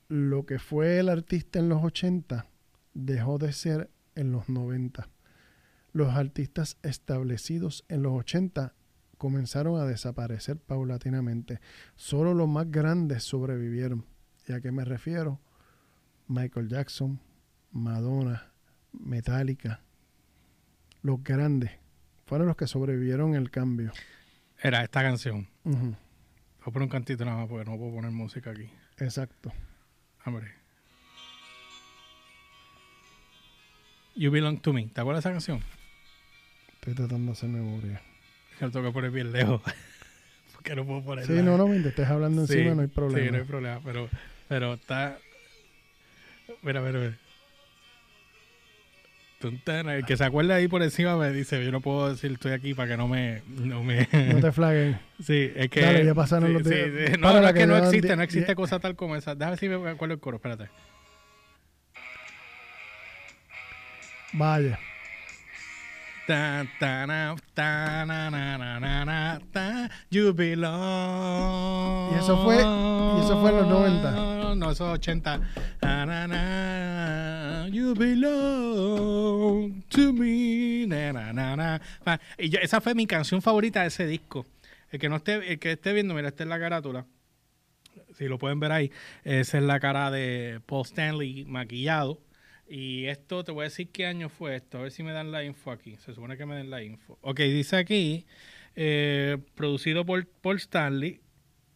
[0.07, 2.47] lo que fue el artista en los 80
[2.93, 5.09] dejó de ser en los 90.
[5.93, 8.73] Los artistas establecidos en los 80
[9.17, 11.59] comenzaron a desaparecer paulatinamente.
[11.95, 14.05] Solo los más grandes sobrevivieron.
[14.47, 15.39] ¿Y a qué me refiero?
[16.27, 17.19] Michael Jackson,
[17.71, 18.51] Madonna,
[18.91, 19.81] Metallica.
[21.03, 21.71] Los grandes
[22.25, 23.91] fueron los que sobrevivieron el cambio.
[24.61, 25.47] Era esta canción.
[25.63, 25.95] Ujú, Voy
[26.61, 28.69] a poner un cantito nada más porque no puedo poner música aquí.
[28.97, 29.51] Exacto.
[30.25, 30.51] Hombre.
[34.15, 34.87] You Belong to Me.
[34.87, 35.82] ¿Te acuerdas de esa canción?
[36.83, 38.01] Estoy tratando de hacer memoria.
[38.59, 39.61] Que lo tengo que poner bien lejos.
[40.53, 41.33] porque no puedo ponerla.
[41.33, 43.31] Sí, no, no, mientras estés hablando Sí, encima no hay Sí, problema.
[43.31, 44.09] no hay problema, pero,
[44.49, 45.17] pero está...
[46.61, 47.17] Mira, mira, mira.
[49.87, 52.73] El que se acuerda ahí por encima me dice, yo no puedo decir estoy aquí
[52.73, 53.43] para que no me...
[53.47, 54.05] No, me...
[54.11, 54.99] No te flaguen.
[55.23, 55.79] sí, es que...
[55.79, 57.11] Dale, ya pasaron sí, los sí, días.
[57.11, 57.17] sí.
[57.17, 59.35] No, es que que no existe, no existe cosa tal como esa.
[59.35, 60.67] Déjame ver si me acuerdo el coro, espérate.
[64.33, 64.77] Vaya.
[66.25, 72.13] Ta, ta, na, ta, na, na, na, na, na, ta, you belong.
[72.13, 74.55] Y eso fue- y eso fue en los 90.
[74.55, 75.41] No, eso es 80.
[75.81, 80.85] Na, na, na, you belong to me.
[82.37, 84.45] Y yo- esa fue mi canción favorita de ese disco.
[84.91, 87.05] El que no esté, el que esté viendo, mira, esta es la carátula.
[88.17, 88.91] Si lo pueden ver ahí,
[89.25, 92.19] esa es la cara de Paul Stanley maquillado.
[92.75, 95.31] Y esto, te voy a decir qué año fue esto, a ver si me dan
[95.31, 95.95] la info aquí.
[95.97, 97.19] Se supone que me den la info.
[97.21, 98.25] Ok, dice aquí,
[98.75, 101.21] eh, producido por Paul Stanley,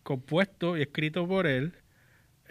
[0.01, 1.73] compuesto y escrito por él,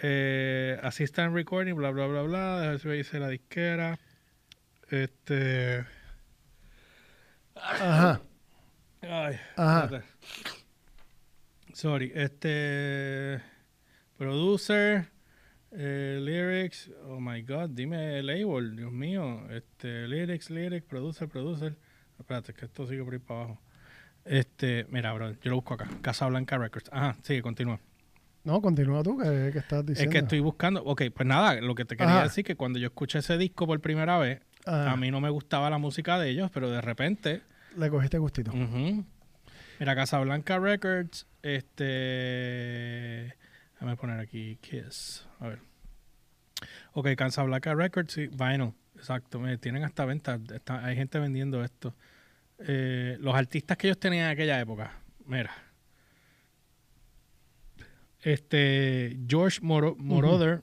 [0.00, 2.60] eh, assistant recording, bla, bla, bla, bla.
[2.60, 3.98] Déjame ver si me dice la disquera.
[4.90, 5.84] Este.
[7.56, 8.22] Ajá.
[9.02, 10.04] Ay, Ajá.
[11.72, 13.42] Sorry, este.
[14.16, 15.08] Producer,
[15.78, 19.46] eh, lyrics, oh my god, dime el label, Dios mío.
[19.50, 21.76] Este, lyrics, lyrics, producer, producer.
[22.18, 23.60] Espérate, que esto sigue por ahí para abajo.
[24.24, 25.88] Este, mira, bro, yo lo busco acá.
[26.02, 26.88] Casablanca Records.
[26.92, 27.78] Ajá, sigue, continúa.
[28.42, 30.12] No, continúa tú, que, que estás Es diciendo.
[30.12, 30.82] que estoy buscando.
[30.84, 32.22] Ok, pues nada, lo que te quería Ajá.
[32.24, 34.92] decir que cuando yo escuché ese disco por primera vez, Ajá.
[34.92, 37.42] a mí no me gustaba la música de ellos, pero de repente
[37.76, 38.52] Le cogiste gustito.
[38.52, 39.04] Ujú.
[39.78, 43.34] Mira, Casablanca Records, este...
[43.76, 45.26] Déjame poner aquí Kiss.
[45.40, 45.58] A ver.
[46.92, 48.72] Ok, Casablanca Records, sí, Vinyl.
[48.96, 50.40] Exacto, me tienen hasta venta.
[50.54, 51.94] está- hay gente vendiendo esto.
[52.58, 54.92] Eh, los artistas que ellos tenían en aquella época.
[55.26, 55.50] Mira.
[58.22, 60.62] Este, George Moro- Moroder,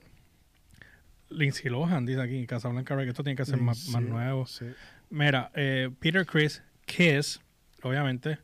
[1.30, 3.10] Lindsay Lohan, dice aquí, Casablanca Records.
[3.12, 4.46] Esto tiene que ser más, nuevo.
[4.46, 4.66] Sí.
[5.10, 7.40] Mira, eh, Peter Chris, Kiss,
[7.82, 8.38] obviamente,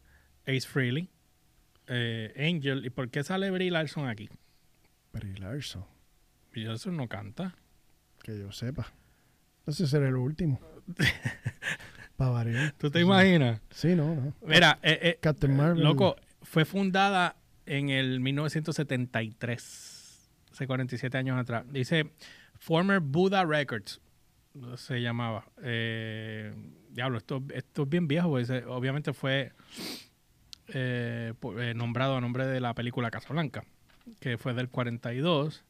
[0.47, 1.09] Ace Frehley,
[1.89, 2.85] eh, Angel.
[2.87, 4.29] ¿Y por qué sale Brie Larson aquí?
[5.13, 5.85] Brie Larson,
[6.51, 7.55] Brie Larson no canta.
[8.23, 8.93] que yo sepa.
[9.67, 10.61] Ese será el último.
[12.17, 12.73] Para variar.
[12.73, 13.61] ¿Tú te imaginas?
[13.71, 14.35] Sí, no, no.
[14.47, 15.83] Mira, eh, eh, Captain Marvel.
[15.83, 21.65] loco, fue fundada en el 1973, hace 47 años atrás.
[21.71, 22.11] Dice
[22.59, 24.01] Former Buddha Records,
[24.77, 25.45] se llamaba.
[25.63, 26.53] Eh,
[26.91, 28.31] diablo, esto, esto es bien viejo,
[28.69, 29.53] obviamente fue
[30.69, 31.33] eh,
[31.75, 33.65] nombrado a nombre de la película Casablanca,
[34.21, 35.65] que fue del 42.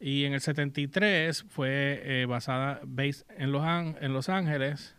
[0.00, 4.94] Y en el 73 fue eh, basada, based en Los, An- en Los Ángeles.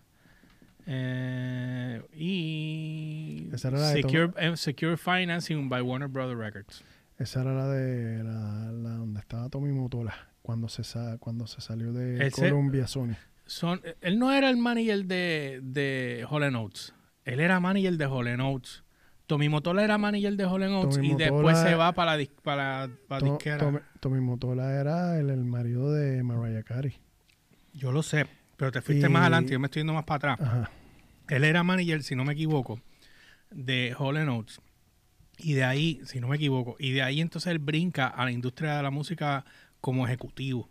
[0.87, 6.83] eh, y Esa era la de secure, eh, secure Financing by Warner Brothers Records.
[7.17, 11.61] Esa era la de la, la donde estaba Tommy Motola cuando se sa- cuando se
[11.61, 13.15] salió de Ese- Columbia Sony.
[13.45, 16.93] Son, él no era el manager de, de Hall Oates.
[17.25, 18.83] Él era manager de Hall Oates.
[19.29, 22.89] Tommy Motola era manager de Hall Oates Tommy y después se va para la, para,
[23.07, 23.59] para To- disquera.
[23.59, 26.97] Tommy, Tommy Motola era el, el marido de Mariah Carey.
[27.75, 28.25] Yo lo sé,
[28.57, 30.47] pero te fuiste Y- más adelante, yo me estoy yendo más para atrás.
[30.49, 30.71] Ajá.
[31.27, 32.81] Él era manager, si no me equivoco,
[33.51, 34.61] de Hall Oates.
[35.37, 38.31] Y de ahí, si no me equivoco, y de ahí entonces él brinca a la
[38.31, 39.45] industria de la música
[39.79, 40.67] como ejecutivo.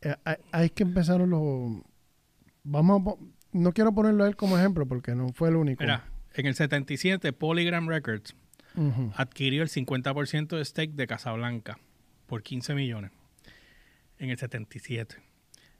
[0.00, 1.82] Eh, hay, hay que empezar los...
[2.64, 3.24] Vamos a...
[3.52, 5.82] No quiero ponerlo a él como ejemplo porque no fue el único.
[5.82, 6.04] Mira,
[6.40, 8.34] en el 77, Polygram Records
[9.16, 11.78] adquirió el 50% de stake de Casablanca
[12.26, 13.10] por 15 millones
[14.18, 15.16] en el 77.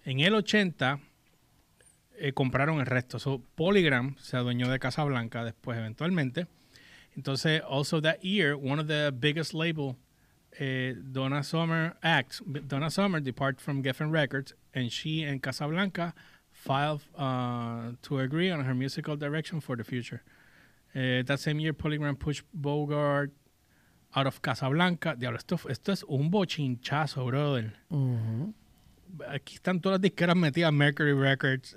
[0.04, 1.00] En el 80
[2.16, 3.18] eh, compraron el resto.
[3.18, 6.46] So, Polygram se adueñó de Casablanca después eventualmente.
[7.16, 9.96] Entonces, also that year, one of the biggest label,
[10.58, 16.14] eh, Donna Summer acts, Donna Summer depart from Geffen Records, and she and Casablanca
[16.50, 20.22] filed uh, to agree on her musical direction for the future.
[20.94, 23.32] Eh, that same year, Polygram pushed Bogart
[24.14, 25.14] out of Casablanca.
[25.16, 27.74] Diablo, esto, esto es un bochinchazo, brother.
[29.28, 30.72] Aquí están todas las disqueras metidas.
[30.72, 31.76] Mercury Records.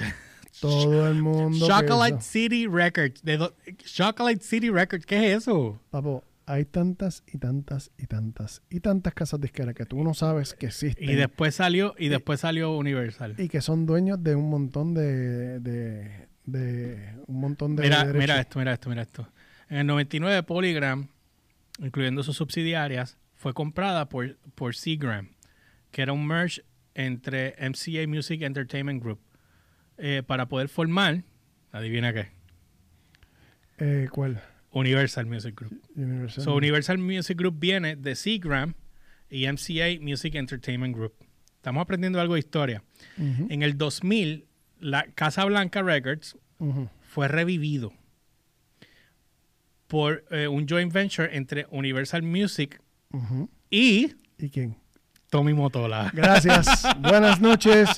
[0.60, 1.66] Todo el mundo.
[1.66, 3.22] Chocolate piensa- City Records.
[3.22, 3.38] De
[3.78, 5.06] Chocolate City Records.
[5.06, 5.80] ¿Qué es eso?
[5.90, 10.54] Papo, hay tantas y tantas y tantas y tantas casas disqueras que tú no sabes
[10.54, 13.34] que existen Y después salió, y después salió Universal.
[13.38, 18.18] y que son dueños de un montón de, de, de un montón de Mira, derechos.
[18.20, 19.28] mira esto, mira esto, mira esto.
[19.68, 21.08] En el 99, Polygram,
[21.78, 25.30] incluyendo sus subsidiarias, fue comprada por, por Seagram,
[25.90, 26.62] que era un merge
[26.94, 29.20] entre MCA Music Entertainment Group,
[29.98, 31.22] eh, para poder formar,
[31.70, 32.28] adivina qué,
[33.78, 34.42] Eh, ¿Cuál?
[34.72, 35.80] Universal Music Group.
[35.96, 36.44] Universal.
[36.44, 38.74] So, Universal Music Group viene de Seagram
[39.30, 41.14] y MCA Music Entertainment Group.
[41.56, 42.82] Estamos aprendiendo algo de historia.
[43.18, 44.46] En el 2000,
[44.82, 46.36] la Casa Blanca Records
[47.00, 47.92] fue revivido
[49.86, 52.80] por eh, un joint venture entre Universal Music
[53.70, 54.76] y ¿Y quién?
[55.30, 56.10] Tommy Motola.
[56.12, 56.86] Gracias.
[57.00, 57.88] Buenas noches.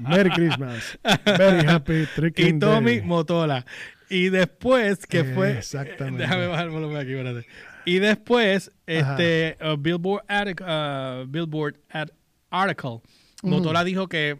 [0.00, 0.98] Merry Christmas.
[1.24, 3.02] Very happy Y Tricking Tommy Day.
[3.02, 3.66] Motola.
[4.08, 5.58] Y después, que fue...
[5.58, 6.22] Exactamente.
[6.22, 7.46] Déjame bajar el volumen aquí, espérate.
[7.84, 10.24] Y después, este uh, Billboard,
[10.62, 12.12] uh, Billboard ad-
[12.50, 13.00] article,
[13.42, 14.38] Motola dijo que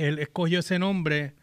[0.00, 1.34] él escogió ese nombre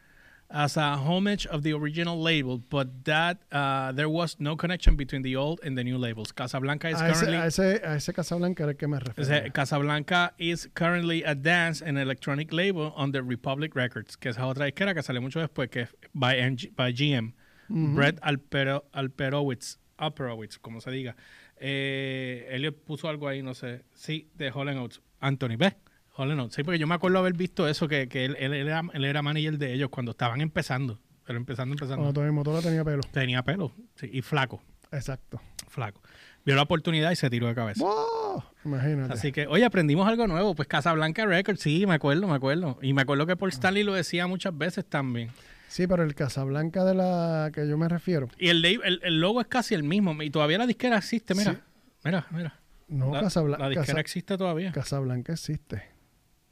[0.50, 5.22] as a homage of the original label, but that uh, there was no connection between
[5.22, 6.32] the old and the new labels.
[6.32, 7.38] Casablanca is A ese, currently...
[7.38, 9.52] a, ese, a ese Casablanca era el que me refiero.
[9.52, 14.66] Casablanca is currently a dance and electronic label on the Republic Records, que es otra
[14.66, 17.34] disquera que salió mucho después, que es by, MG by GM.
[17.70, 21.18] Brett Alpero, Alperowitz, Alperowitz, como se diga.
[21.60, 23.84] Eh, Elliot puso algo ahí, no sé.
[23.94, 25.02] Sí, de Holland Oates.
[25.20, 25.74] Anthony, ¿ves?
[26.18, 26.56] Oates.
[26.56, 29.22] Sí, porque yo me acuerdo haber visto eso, que, que él, él era, él era
[29.22, 31.00] manager de ellos cuando estaban empezando.
[31.26, 31.98] Pero empezando, empezando.
[32.04, 33.02] Cuando Tommy Motola tenía pelo.
[33.12, 33.74] Tenía pelo.
[33.96, 35.42] sí, y flaco, Exacto.
[35.68, 36.02] flaco.
[36.46, 37.84] Vio la oportunidad y se tiró de cabeza.
[37.84, 38.42] ¡Wow!
[38.64, 39.12] Imagínate.
[39.14, 40.56] Así que, oye, aprendimos algo nuevo.
[40.56, 42.80] Pues Casablanca Records, sí, me acuerdo, me acuerdo.
[42.82, 45.30] Y me acuerdo que Paul Stanley lo decía muchas veces también.
[45.68, 48.30] Sí, pero el Casablanca de la que yo me refiero.
[48.40, 50.24] Y el, lab- el, el logo es casi el mismo.
[50.24, 51.52] Y todavía la disquera existe, mira.
[51.56, 51.60] Sí.
[52.06, 52.58] Mira, mira.
[52.88, 54.72] No, la, Casabla- la disquera Casa- existe todavía.
[54.72, 55.84] Casablanca existe.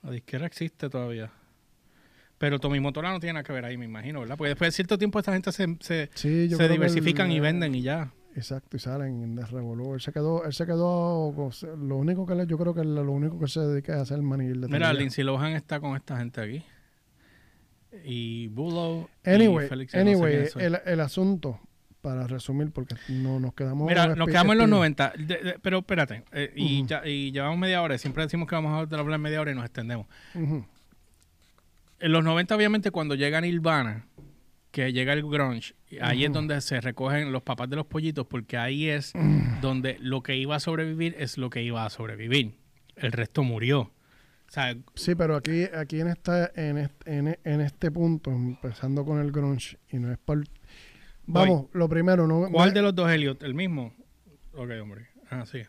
[0.05, 1.31] La disquera existe todavía.
[2.37, 4.37] Pero Tommy Motola no tiene nada que ver ahí, me imagino, ¿verdad?
[4.37, 7.73] Porque después de cierto tiempo esta gente se, se, Sí, se diversifican el- y venden
[7.75, 8.11] y ya.
[8.35, 9.93] Exacto, y salen en Revolú.
[9.93, 13.09] Él se quedó, él se quedó, con- lo único que le, yo creo que lo
[13.09, 14.91] único que se dedica es a hacer manager de Mira.
[14.93, 16.63] Lindsay Lohan está con esta gente aquí.
[18.03, 19.07] Y Bullow.
[19.25, 21.59] y Anyway, Félix, yo no sé anyway, el, el asunto,
[22.05, 23.87] para resumir, porque no nos quedamos...
[23.87, 25.13] Mira, nos quedamos en los espi- 90.
[25.17, 27.97] De- de- pero espérate, eh, y, ya, y llevamos media hora.
[27.97, 30.05] Siempre decimos que vamos a hablar media hora y nos extendemos.
[30.35, 34.05] En los 90, obviamente, cuando llega Nirvana,
[34.71, 38.57] que llega el grunge, ahí es donde se recogen los papás de los pollitos, porque
[38.57, 39.13] ahí es
[39.61, 42.55] donde lo que iba a sobrevivir es lo que iba a sobrevivir.
[42.95, 43.79] El resto murió.
[44.47, 49.03] O sea, Sí, pero aquí, aquí en, esta, en, este, en, en este punto, empezando
[49.03, 50.43] con el grunge, y no es por...
[51.27, 53.41] Vamos, lo primero, no, ¿cuál no- de los dos Elliot?
[53.43, 53.93] ¿El mismo?
[54.53, 55.07] Ok, hombre.
[55.29, 55.61] Ah, sí.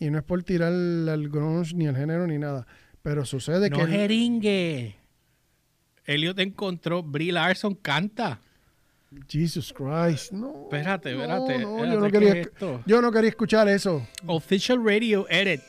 [0.00, 2.66] y no es por tirar el grunge, ni el género, ni nada,
[3.02, 3.82] pero sucede No que...
[3.82, 4.96] el- jeringue.
[6.06, 8.40] Elliot encontró, Brie Larson canta.
[9.28, 10.62] Jesus Christ, no.
[10.64, 12.50] Espérate, no, espérate, no, espérate, yo, no ¿qué quería, es
[12.86, 14.06] yo no quería escuchar eso.
[14.26, 15.60] Official Radio Edit.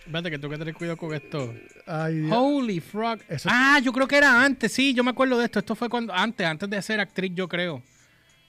[0.00, 1.54] Espérate que tengo que tener cuidado con esto.
[1.86, 2.28] Ay.
[2.30, 3.20] Holy frog.
[3.28, 5.58] Eso- Ah, yo creo que era antes, sí, yo me acuerdo de esto.
[5.58, 7.82] Esto fue cuando antes, antes de ser actriz, yo creo.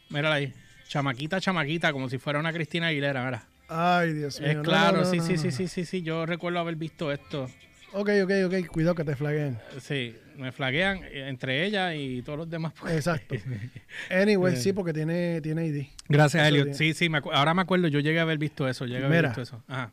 [0.10, 0.54] Mírala ahí.
[0.88, 3.48] Chamaquita, chamaquita, como si fuera una Cristina Aguilera, mira.
[3.68, 4.50] Ay, Dios mío.
[4.52, 5.40] Es no, claro, no, no, sí, no, sí, no.
[5.40, 6.02] sí, sí, sí, sí.
[6.04, 7.50] Yo recuerdo haber visto esto.
[7.94, 8.68] Ok, ok, ok.
[8.68, 9.58] Cuidado que te flaguen.
[9.80, 12.74] Sí, me flaguean eh, entre ella y todos los demás.
[12.80, 12.94] pues.
[12.94, 13.36] Exacto.
[14.12, 15.86] Anyway, sí, porque tiene, tiene ID.
[16.08, 16.64] Gracias, Eso Elliot.
[16.66, 16.78] tiene.
[16.78, 17.88] Sí, sí, me ahora me acuerdo.
[17.88, 18.86] Yo llegué a haber visto eso.
[18.86, 19.30] Llegué a haber Mira.
[19.30, 19.64] visto eso.
[19.68, 19.92] Ajá.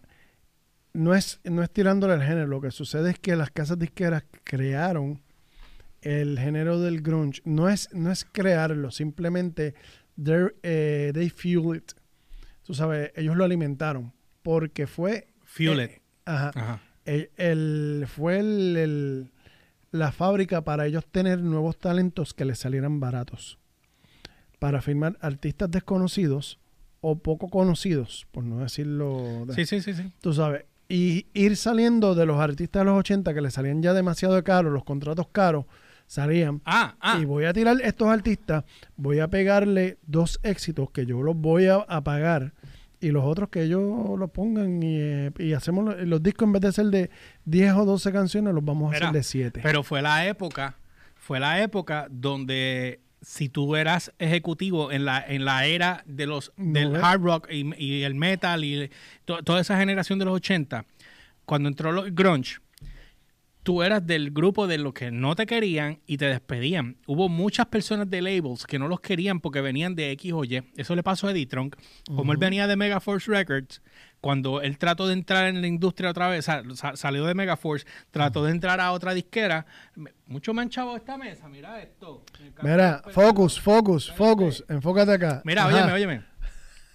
[0.92, 2.46] No es, no es tirándole el género.
[2.48, 5.22] Lo que sucede es que las casas disqueras crearon
[6.03, 7.40] el género del grunge.
[7.44, 9.75] No es, no es crearlo, simplemente
[10.62, 11.92] eh, they fuel it.
[12.64, 14.12] Tú sabes, ellos lo alimentaron.
[14.42, 15.29] Porque fue.
[15.44, 16.03] Fuel eh, it.
[16.25, 16.51] Ajá.
[16.55, 16.81] Ajá.
[17.05, 19.31] el, el- fue el- el-
[19.90, 23.59] la fábrica para ellos tener nuevos talentos que les salieran baratos.
[24.59, 26.59] Para firmar artistas desconocidos
[27.01, 29.44] o poco conocidos, por no decirlo.
[29.46, 30.12] de- Sí, sí, sí, sí.
[30.20, 30.64] Tú sabes.
[30.88, 34.72] Y ir saliendo de los artistas de los 80 que les salían ya demasiado caros,
[34.72, 35.64] los contratos caros,
[36.12, 36.61] salían.
[36.66, 37.18] Ah, ah.
[37.20, 38.64] Y voy a tirar estos artistas,
[38.96, 42.53] voy a pegarle dos éxitos que yo los voy a, a pagar
[43.01, 43.83] y los otros que ellos
[44.18, 47.11] los pongan y, eh, y hacemos los, los discos en vez de ser de
[47.46, 49.61] 10 o 12 canciones, los vamos a Mira, hacer de 7.
[49.62, 50.77] Pero fue la época,
[51.16, 56.53] fue la época donde si tú eras ejecutivo en la, en la era de los
[56.57, 58.90] del No, hard rock y, y el metal y
[59.25, 60.85] to- toda esa generación de los 80,
[61.46, 62.59] cuando entró el grunge,
[63.62, 66.96] tú eras del grupo de los que no te querían y te despedían.
[67.07, 70.62] Hubo muchas personas de labels que no los querían porque venían de X o Y.
[70.77, 71.77] Eso le pasó a Eddie Trunk.
[72.14, 73.81] Como él venía de Megaforce Records,
[74.20, 77.87] cuando él trató de entrar en la industria otra vez, sa- sa- salió de Megaforce,
[78.11, 79.66] trató de entrar a otra disquera.
[80.27, 82.25] Mucho chavado esta mesa, mira esto.
[82.62, 85.42] Mira, focus, focus, focus, enfócate acá.
[85.44, 85.75] Mira, Ajá.
[85.75, 86.22] óyeme, óyeme.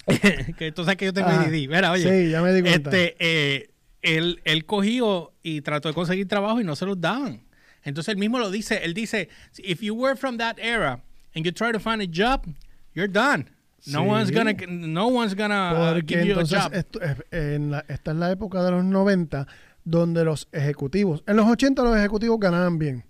[0.57, 1.27] que tú sabes que yo tengo.
[1.27, 1.67] ADD.
[1.67, 2.03] Mira, oye.
[2.25, 2.89] Sí, ya me di cuenta.
[2.91, 3.69] Este, eh,
[4.15, 7.43] él, él cogió y trató de conseguir trabajo y no se los daban.
[7.83, 8.83] Entonces él mismo lo dice.
[8.83, 11.01] Él dice, if you were from that era
[11.35, 12.45] and you try to find a job,
[12.93, 13.49] you're done.
[13.85, 14.09] No Sí.
[14.09, 16.73] one's gonna, no one's gonna Porque give you a job.
[16.73, 19.47] esto- es- en la- esta es la época de los 90
[19.85, 23.05] donde los ejecutivos, en los 80 los ejecutivos ganaban bien,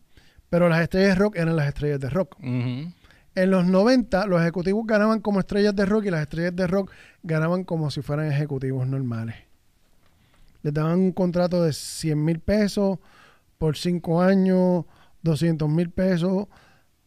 [0.50, 2.38] pero las estrellas de rock eran las estrellas de rock.
[2.42, 6.92] En los 90 los ejecutivos ganaban como estrellas de rock y las estrellas de rock
[7.24, 9.36] ganaban como si fueran ejecutivos normales.
[10.68, 13.00] Les daban un contrato de 100 mil pesos
[13.58, 14.84] por 5 años,
[15.22, 16.48] 200 mil pesos,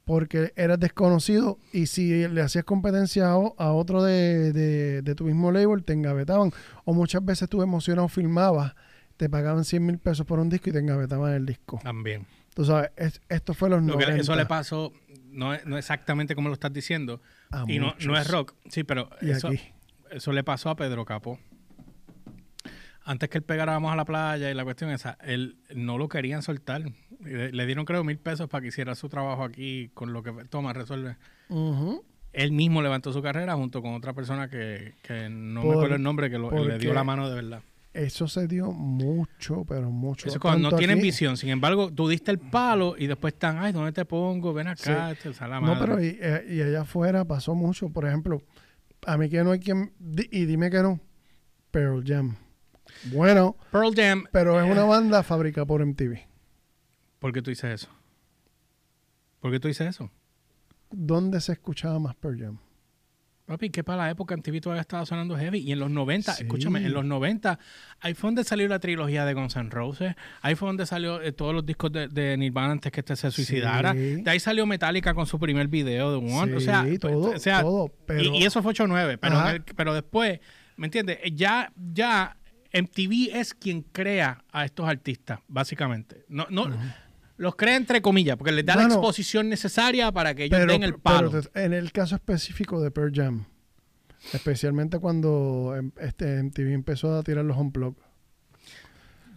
[0.07, 3.37] porque eras desconocido y si le hacías competencia a,
[3.73, 6.53] otro de, de- de tu mismo label, te engavetaban.
[6.87, 8.75] O muchas veces tú emocionado filmabas,
[9.19, 11.79] te pagaban 100 mil pesos por un disco y te engavetaban el disco.
[11.83, 12.27] También.
[12.55, 14.23] Tú sabes, es- esto fue los Lo que 90.
[14.23, 14.95] eso le pasó,
[15.33, 19.11] no, no exactamente como lo estás diciendo, a y no, no es rock, sí, pero
[19.21, 19.51] eso,
[20.11, 21.39] eso le pasó a Pedro Capó.
[23.11, 26.09] Antes que él pegara Vamos a la playa y la cuestión esa, él no lo
[26.09, 26.83] querían soltar.
[27.21, 30.33] Le, le dieron creo mil pesos para que hiciera su trabajo aquí con lo que
[30.49, 31.17] toma, resuelve.
[32.33, 36.03] Él mismo levantó su carrera junto con otra persona que, que no me acuerdo el
[36.03, 37.63] nombre, que lo- le dio la mano de verdad.
[37.93, 40.29] Eso se dio mucho, pero mucho.
[40.29, 41.37] Eso es cuando no tienen aquí- visión.
[41.37, 44.53] Sin embargo, tú diste el palo y después están, ay, ¿dónde te pongo?
[44.55, 45.81] Ven acá, este, o sea, la No, madre.
[45.81, 47.89] pero y, eh, y allá afuera pasó mucho.
[47.89, 48.41] Por ejemplo,
[49.05, 49.93] a mí que no hay quien...
[50.31, 51.01] y dime que no.
[51.73, 52.37] Pearl Jam.
[53.13, 56.19] Bueno, Pearl Jam, pero es una banda fabricada por MTV.
[57.19, 57.89] ¿por qué tú dices eso?
[59.41, 60.11] ¿Por qué tú dices eso?
[60.91, 62.59] ¿Dónde se escuchaba más Pearl Jam?
[63.47, 65.59] Papi, que para la época en TV todavía estaba sonando heavy.
[65.59, 66.43] Y en los 90, Sí.
[66.45, 67.59] escúchame, en los 90,
[68.01, 70.15] ahí fue donde salió la trilogía de Guns N' Roses.
[70.41, 73.29] Ahí fue donde salió eh, todos los discos de, de Nirvana antes que este se
[73.33, 73.93] suicidara.
[73.93, 74.23] Sí.
[74.23, 76.55] De ahí salió Metallica con su primer video de One.
[76.55, 77.93] o sea, pues, todo, o sea, todo.
[78.07, 79.19] Pero, y, y eso fue 8-9.
[79.21, 80.39] Pero, pero después,
[80.77, 81.19] ¿me entiendes?
[81.25, 82.37] Eh, Ya, ya
[82.73, 86.25] MTV es quien crea a estos artistas, básicamente.
[86.29, 86.69] No, no,
[87.37, 90.83] Los crea entre comillas, porque les da la exposición necesaria para que ellos pero- den
[90.83, 91.31] el palo.
[91.31, 93.45] pero en el caso específico de Pearl Jam,
[94.35, 97.97] especialmente cuando em, este MTV empezó a tirar los unplug.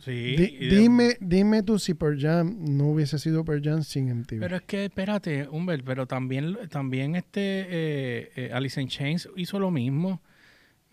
[0.04, 4.40] sí, Di- dime, dime tú si Pearl Jam no hubiese sido Pearl Jam sin MTV.
[4.42, 9.60] Pero es que, espérate, Humbert, pero también, también este eh, eh, Alice in Chains hizo
[9.60, 10.22] lo mismo.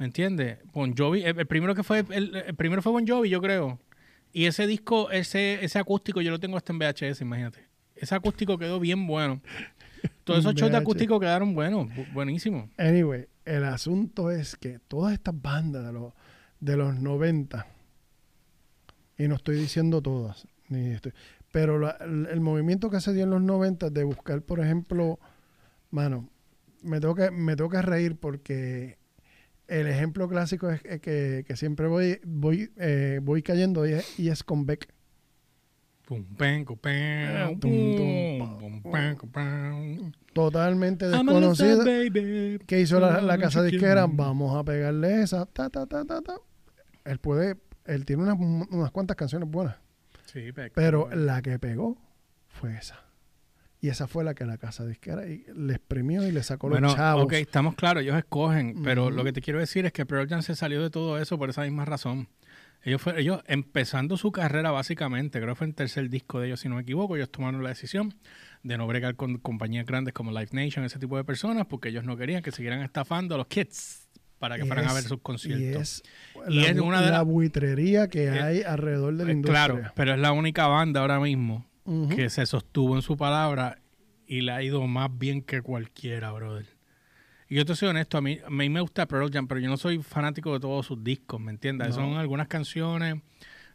[0.01, 0.57] ¿Me entiendes?
[0.73, 3.79] Bon Jovi, el, el primero que fue, el, el primero fue Bon Jovi, yo creo.
[4.33, 7.69] Y ese disco, ese, ese acústico, yo lo tengo hasta en VHS, imagínate.
[7.95, 9.43] Ese acústico quedó bien bueno.
[10.25, 12.71] Todos esos shows de acústico quedaron buenos, bu- buenísimos.
[12.79, 16.15] Anyway, el asunto es que todas estas bandas de los,
[16.61, 17.67] de los 90,
[19.19, 21.13] y no estoy diciendo todas, ni estoy-
[21.53, 25.19] pero la- el, el movimiento que se dio en los 90 de buscar, por ejemplo,
[25.91, 26.31] mano,
[26.83, 28.97] me tengo que, me tengo que reír porque
[29.71, 34.19] el ejemplo clásico es que, que- que siempre voy, voy, eh, voy cayendo y es,
[34.19, 34.89] y es con Beck.
[36.07, 40.13] Pum, pam, cu, pam, Tum, tum, pum, pum, pam, cu, pam.
[40.33, 41.85] Totalmente desconocido.
[42.67, 44.07] ¿Qué hizo la, la casa disquera?
[44.09, 45.47] Vamos a pegarle esa.
[45.47, 46.35] Ta, ta, ta, ta, ta.
[47.05, 47.57] Él puede,
[47.87, 48.37] él tiene unas,
[48.71, 49.77] unas cuantas canciones buenas,
[50.27, 50.73] Sí, Beck.
[50.75, 51.97] pero la que pegó
[52.49, 52.99] fue esa.
[53.83, 56.89] Y esa fue la que la casa disquera y le exprimió y le sacó Bueno,
[56.89, 57.25] los chavos.
[57.25, 60.43] ok, estamos claros, ellos escogen, pero lo que te quiero decir es que Pearl Jam
[60.43, 62.29] se salió de todo eso por esa misma razón.
[62.83, 66.61] Ellos, fue, ellos empezando su carrera básicamente, creo que fue el tercer disco de ellos,
[66.61, 68.15] si no me equivoco, ellos tomaron la decisión
[68.63, 72.05] de no bregar con compañías grandes como Live Nation, ese tipo de personas, porque ellos
[72.05, 74.09] no querían que siguieran estafando a los kids
[74.39, 75.83] para que Y fueran a ver sus Y conciertos.
[75.83, 76.03] es,
[76.49, 79.35] Y la, es una de la las- buitrería que Eh, hay alrededor de la Eh,
[79.35, 79.67] industria.
[79.67, 83.79] claro, pero es la única banda ahora mismo Que se sostuvo en su palabra
[84.27, 86.67] y le ha ido más bien que cualquiera, brother.
[87.49, 89.69] Y yo te soy honesto, a mí, a mí me gusta Pearl Jam, pero yo
[89.69, 91.89] no soy fanático de todos sus discos, ¿me entiendes?
[91.89, 91.95] No.
[91.95, 93.17] Son algunas canciones,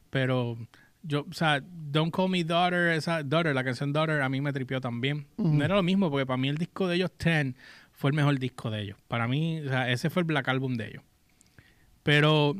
[0.09, 0.57] pero
[1.03, 4.53] yo, o sea, Don't Call Me Daughter, esa Daughter, la canción Daughter, a mí me
[4.53, 5.27] tripió también.
[5.37, 7.57] No era lo mismo, porque para mí el disco de ellos, Ten,
[7.91, 8.97] fue el mejor disco de ellos.
[9.09, 11.03] Para mí, o sea, ese fue el Black Album de ellos.
[12.01, 12.55] Pero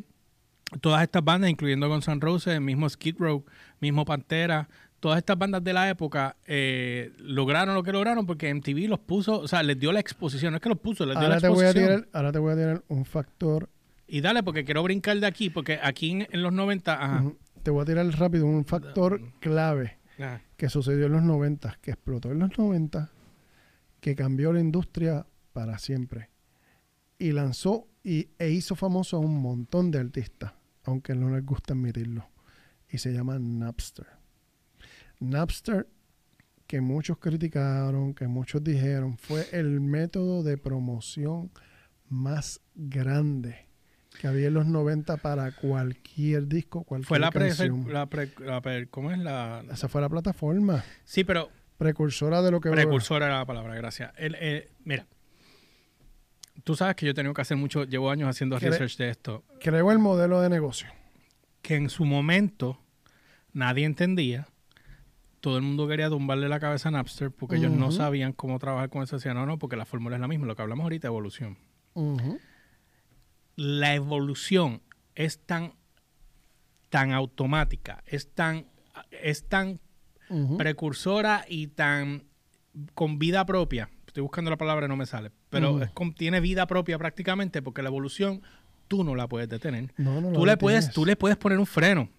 [0.82, 3.46] todas estas bandas, incluyendo Guns N' Roses, mismo Skid Row,
[3.80, 4.68] mismo Pantera,
[5.00, 9.40] todas estas bandas de la época eh, lograron lo que lograron porque MTV los puso,
[9.40, 11.42] o sea, les dio la exposición, no es que los puso, les dio Ahora la
[11.42, 12.02] te, voy a exposición.
[12.02, 13.70] tirar, ahora te voy a tirar un factor.
[14.08, 17.32] Y dale, porque quiero brincar de aquí, porque aquí en, en los 90, ajá,
[17.64, 19.98] Te voy a tirar rápido un factor clave.
[20.18, 23.12] ajá, que sucedió en los 90, que explotó en los 90,
[24.00, 26.30] que cambió la industria para siempre.
[27.18, 31.74] Y lanzó y, e hizo famoso a un montón de artistas, aunque no les gusta
[31.74, 32.30] admitirlo.
[32.90, 34.06] Y se llama Napster.
[35.20, 35.88] Napster,
[36.68, 41.52] que muchos criticaron, que muchos dijeron, fue el método de promoción
[42.10, 43.68] más grande
[44.20, 47.92] que había en los 90 para cualquier disco, cualquier fue la, pre, canción.
[47.92, 49.64] la, pre- la pre- ¿cómo es la?
[49.72, 54.14] Esa fue la plataforma Sí, pero precursora de lo que precursora era la palabra, gracias.
[54.18, 55.06] El, mira,
[56.64, 59.10] tú sabes que yo he tenido que hacer mucho, llevo años haciendo Cre- research de
[59.10, 60.88] esto, creó el modelo de negocio.
[61.62, 62.80] que en su momento
[63.54, 64.48] nadie entendía.
[65.46, 68.90] Todo el mundo quería tumbarle la cabeza a Napster porque ellos no sabían cómo trabajar
[68.90, 69.18] con eso.
[69.18, 70.48] Decían, no, no, porque la fórmula es la misma.
[70.48, 71.56] Lo que hablamos ahorita, evolución.
[73.56, 74.82] La evolución
[75.14, 75.74] es tan,
[76.90, 78.66] tan automática, es tan,
[79.12, 79.80] es tan
[80.58, 82.24] precursora y tan
[82.96, 83.92] con vida propia.
[84.08, 85.30] Estoy buscando la palabra y no me sale.
[85.52, 85.84] Pero Ujú.
[85.84, 88.42] es con- tiene vida propia prácticamente porque la evolución
[88.88, 89.94] tú no la puedes detener.
[89.98, 92.10] No, no, tú, le puedes, tú le puedes poner un freno,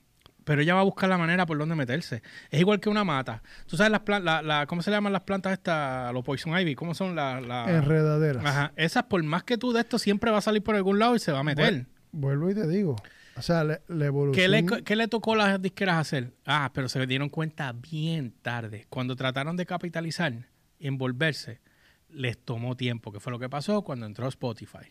[0.46, 2.22] pero ella va a buscar la manera por donde meterse.
[2.50, 3.42] Es igual que una mata.
[3.66, 6.12] Tú sabes las plantas, la, la- ¿cómo se llaman las plantas estas?
[6.14, 7.42] Los poison ivy, ¿cómo son las?
[7.68, 8.44] Enredaderas.
[8.46, 8.72] Ajá.
[8.76, 11.18] Esas, por más que tú de esto, siempre va a salir por algún lado y
[11.18, 11.74] se va a meter.
[11.74, 12.96] Vuel- Vuelvo y te digo.
[13.36, 14.42] O sea, la, la evolución.
[14.42, 16.32] ¿Qué le, qué le tocó a las disqueras hacer?
[16.46, 18.86] Ah, pero se dieron cuenta bien tarde.
[18.88, 20.32] Cuando trataron de capitalizar
[20.78, 21.60] y envolverse,
[22.08, 24.86] les tomó tiempo, que fue lo que pasó cuando entró Spotify.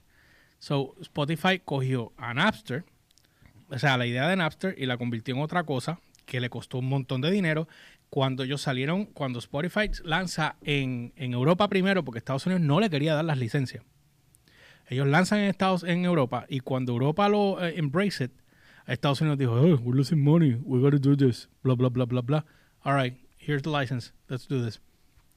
[0.59, 2.83] So, Spotify cogió a Napster,
[3.69, 6.79] o sea, la idea de Napster, y la convirtió en otra cosa que le costó
[6.79, 7.67] un montón de dinero.
[8.09, 12.89] Cuando ellos salieron, cuando Spotify lanza en, en Europa primero, porque Estados Unidos no le
[12.89, 13.83] quería dar las licencias.
[14.87, 18.31] Ellos lanzan en Estados en Europa y cuando Europa lo eh, embrace it,
[18.85, 22.21] Estados Unidos dijo, oh, we're losing money, we gotta do this, bla bla bla bla
[22.21, 22.45] bla.
[22.83, 24.79] All right, here's the license, let's do this.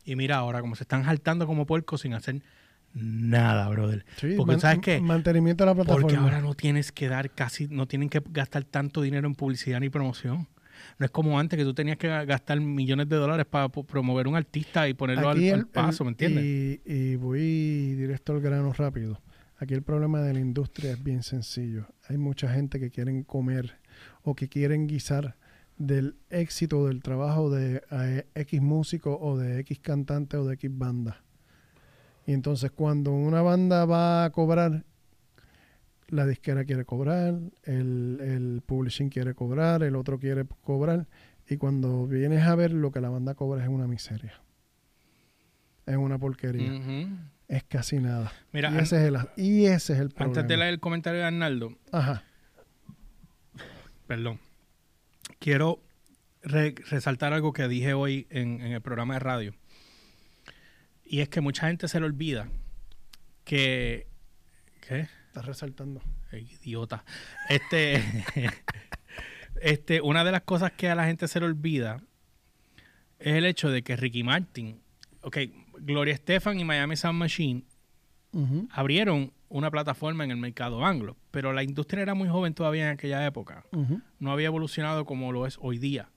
[0.04, 2.42] Y mira ahora como se están saltando como puercos sin hacer
[2.94, 4.04] nada, brother.
[4.16, 5.00] Sí, Porque man- ¿sabes qué?
[5.00, 6.02] Mantenimiento de la plataforma.
[6.08, 9.80] Porque ahora no tienes que dar casi, no tienen que gastar tanto dinero en publicidad
[9.80, 10.48] ni promoción.
[10.98, 14.36] No es como antes que tú tenías que gastar millones de dólares para promover un
[14.36, 16.44] artista y ponerlo al, el- paso, el- ¿me entiendes?
[16.44, 19.20] Y, y voy directo al grano rápido.
[19.60, 21.86] Aquí el problema de la industria es bien sencillo.
[22.08, 23.78] Hay mucha gente que quieren comer
[24.22, 25.36] o que quieren guisar
[25.78, 30.70] del éxito del trabajo de eh, X músico o de X cantante o de X
[30.72, 31.24] banda.
[32.28, 34.84] Y entonces cuando una banda va a cobrar,
[36.08, 41.06] la disquera quiere cobrar, el, el publishing quiere cobrar, el otro quiere cobrar.
[41.48, 44.34] Y cuando vienes a ver lo que la banda cobra es una miseria.
[45.86, 46.70] Es una porquería.
[47.48, 48.30] Es casi nada.
[48.52, 50.26] Mira, y, ese es el, y ese es el problema.
[50.40, 52.24] antes de leer el comentario de Arnaldo, Ajá.
[54.06, 54.38] perdón,
[55.38, 55.80] quiero
[56.42, 59.54] re- resaltar algo que dije hoy en, en el programa de radio.
[61.08, 62.48] Y es que mucha gente se le olvida
[63.44, 64.06] que...
[64.86, 65.08] ¿Qué?
[65.26, 66.02] Estás resaltando.
[66.32, 67.04] Idiota.
[67.48, 68.02] Este,
[69.62, 72.02] este, una de las cosas que a la gente se le olvida
[73.18, 74.80] es el hecho de que Ricky Martin,
[75.22, 75.38] ok,
[75.78, 77.64] Gloria Estefan y Miami Sound Machine
[78.70, 82.92] abrieron una plataforma en el mercado anglo, pero la industria era muy joven todavía en
[82.92, 83.64] aquella época.
[84.18, 86.10] No había evolucionado como lo es hoy día.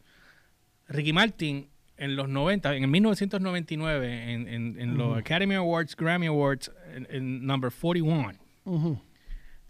[0.87, 5.17] Ricky Martin en los 90, en el 1999, en, en- en los.
[5.17, 8.33] Academy Awards, Grammy Awards, en, en number 41,
[8.65, 9.01] ujú.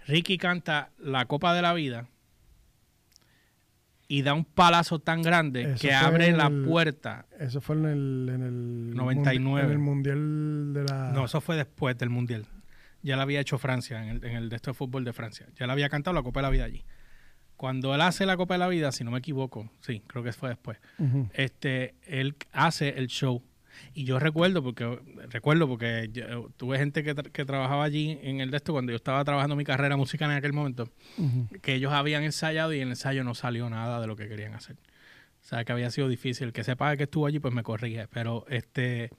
[0.08, 2.08] Ricky canta La Copa de la Vida
[4.08, 7.26] y da un palazo tan grande Eso que abre la puerta.
[7.40, 9.66] Eso fue en el, en el 99.
[9.68, 11.12] En el mundial de la.
[11.14, 12.46] No, eso fue después del Mundial.
[13.04, 15.48] Ya la había hecho Francia, en el, en el de este fútbol de Francia.
[15.56, 16.84] Ya la había cantado la Copa de la Vida allí.
[17.62, 20.34] Cuando él hace la Copa de la Vida, si no me equivoco, sí, creo que
[20.34, 20.80] fue después,
[21.36, 23.44] este, él hace el show.
[23.94, 25.00] Y yo recuerdo, porque
[25.30, 28.92] recuerdo porque yo- tuve gente que, tra- que trabajaba allí en el de esto cuando
[28.92, 30.90] yo estaba trabajando mi carrera musical en aquel momento.
[31.62, 34.56] que ellos habían ensayado y en el ensayo no salió nada de lo que querían
[34.56, 34.76] hacer.
[35.42, 36.48] O sea, que había sido difícil.
[36.48, 38.08] El que sepa que estuvo allí, pues me corrige.
[38.08, 39.12] Pero este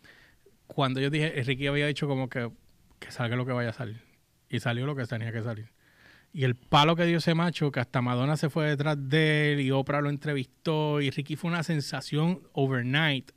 [0.67, 2.51] cuando yo dije, Ricky había dicho como que,
[2.99, 4.03] que salga lo que vaya a salir.
[4.49, 5.69] Y salió lo que tenía que salir.
[6.35, 9.61] Y el palo que dio ese macho, que hasta Madonna se fue detrás de él
[9.61, 13.33] y Oprah lo entrevistó y Ricky fue una sensación overnight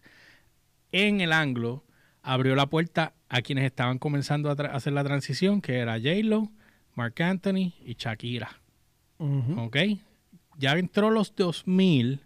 [0.93, 1.83] en el anglo,
[2.21, 6.51] abrió la puerta a quienes estaban comenzando a hacer la transición, que era J-Lo,
[6.93, 8.61] Mark Anthony y Shakira.
[9.17, 9.77] ¿Ok?
[10.57, 12.21] Ya entró los 2000,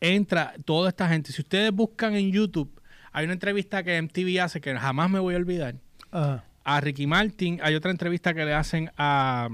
[0.00, 1.32] entra toda esta gente.
[1.32, 2.80] Si ustedes buscan en YouTube,
[3.12, 5.76] hay una entrevista que MTV hace que jamás me voy a olvidar.
[6.10, 6.44] Ajá.
[6.62, 9.48] A Ricky Martin, hay otra entrevista que le hacen a.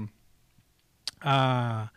[1.21, 1.91] a.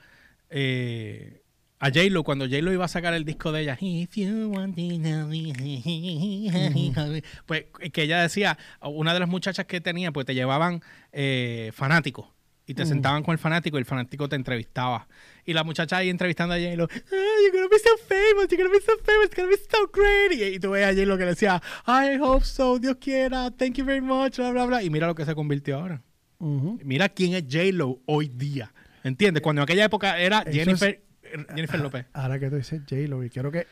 [0.50, 1.36] eh,
[1.82, 4.82] a J-Lo, cuando J-Lo iba a sacar el disco de ella, If you want to
[4.98, 5.50] know me",
[7.46, 12.26] pues que ella decía, una de las muchachas que tenía, pues te llevaban eh, fanáticos
[12.66, 12.88] y te Mm.
[12.88, 15.08] sentaban con el fanático y el fanático te entrevistaba.
[15.46, 16.98] Y la muchacha ahí entrevistando a J-Lo, "Ah,
[17.42, 20.32] you're gonna be so famous, you're gonna be so famous, it's gonna be so great.
[20.38, 23.76] Y, y tú ves a J-Lo que le decía, I hope so, Dios quiera, thank
[23.76, 24.82] you very much, bla, bla, bla.
[24.82, 26.02] Y mira lo que se convirtió ahora.
[26.84, 28.72] Mira quién es J-Lo hoy día.
[29.04, 29.42] ¿Entiendes?
[29.42, 31.02] Cuando en aquella época era Eso Jennifer,
[31.54, 32.06] Jennifer López.
[32.12, 33.66] Ahora que tú dices J-Lo, y quiero que.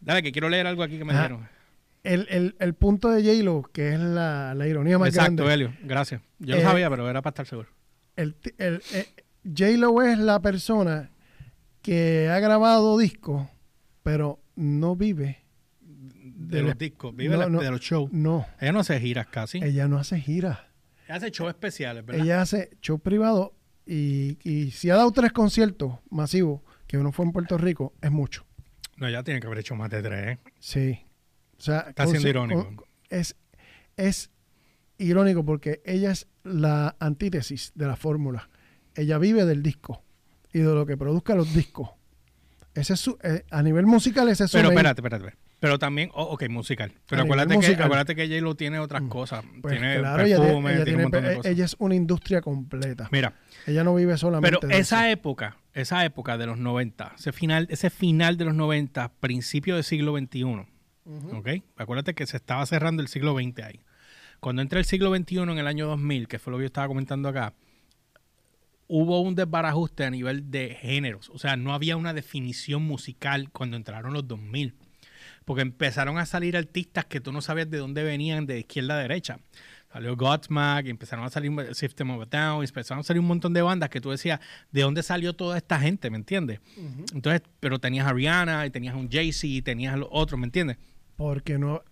[0.00, 1.22] Dale, que quiero leer algo aquí que me Ajá.
[1.22, 1.48] dijeron.
[2.02, 5.54] El, el, el punto de J-Lo, que es la, la ironía más Exacto, grande.
[5.54, 5.74] Helio.
[5.84, 6.20] Gracias.
[6.38, 7.68] Yo Eh, lo sabía, pero era para estar seguro.
[8.16, 9.06] el, el, eh,
[9.44, 11.10] J-Lo es la persona
[11.80, 13.46] que ha grabado discos,
[14.02, 15.42] pero no vive.
[15.80, 17.60] De, de los la- discos, vive no, la- no.
[17.62, 18.12] de los shows.
[18.12, 19.58] No, Ella no hace giras casi.
[19.64, 20.58] ella no hace giras.
[21.06, 22.22] Ella hace shows especiales, ¿verdad?
[22.22, 23.54] Ella hace show privado
[23.86, 28.10] y, y si ha dado tres conciertos masivos, que uno fue en Puerto Rico, es
[28.10, 28.44] mucho.
[28.96, 30.26] No, ella tiene que haber hecho más de tres.
[30.28, 30.38] ¿eh?
[30.58, 31.00] Sí.
[31.58, 32.84] O sea, Está siendo irónico.
[33.10, 33.36] es,
[33.96, 34.30] es
[34.98, 38.48] irónico porque ella es la antítesis de la fórmula.
[38.94, 40.02] Ella vive del disco
[40.52, 41.90] y de lo que produzca los discos.
[42.74, 45.24] Ese es su, eh, a nivel musical, ese es su Pero espérate, espérate.
[45.26, 45.43] espérate.
[45.64, 46.92] Pero también, oh, ok, musical.
[47.08, 49.08] Pero A acuérdate que, acuérdate que J-Lo tiene otras Mm.
[49.08, 49.44] cosas.
[49.62, 51.52] Pues tiene claro, ella, perfume, ella tiene, un tiene- montón de cosas.
[51.52, 53.08] ella es una industria completa.
[53.10, 53.32] Mira,
[53.66, 55.12] Ella no vive solamente pero de esa eso.
[55.18, 59.84] época, esa época de los 90, ese final, ese final de los 90, principio del
[59.84, 60.44] siglo XXI,
[61.06, 61.36] Ujú.
[61.38, 61.48] ¿ok?
[61.78, 63.80] Acuérdate que se estaba cerrando el siglo XX ahí.
[64.40, 66.88] Cuando entra el siglo XXI en el año 2000, que fue lo que yo estaba
[66.88, 67.54] comentando acá,
[68.86, 71.30] hubo un desbarajuste a nivel de géneros.
[71.30, 74.74] O sea, no había una definición musical cuando entraron los 2000.
[75.44, 78.98] Porque empezaron a salir artistas que tú no sabías de dónde venían, de izquierda a
[78.98, 79.38] derecha.
[79.92, 83.62] Salió Godsmack, empezaron a salir System of a Down, empezaron a salir un montón de
[83.62, 84.40] bandas que tú decías,
[84.72, 86.10] ¿de dónde salió toda esta gente?
[86.10, 86.58] ¿Me entiendes?
[87.14, 90.38] Entonces, pero tenías a Rihanna, y tenías a un Jay-Z, y tenías a los otros,
[90.40, 90.78] ¿me entiendes?
[91.16, 91.82] Porque no.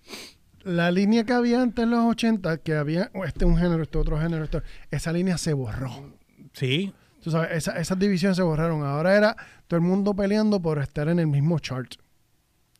[0.65, 3.99] La línea que había antes en los 80, que había oh, este un género, este
[3.99, 6.17] otro género, esto, esa línea se borró.
[6.55, 8.85] Sí, Tú sabes, esa- esas divisiones se borraron.
[8.85, 9.37] Ahora era
[9.69, 11.95] todo el mundo peleando por estar en el mismo chart.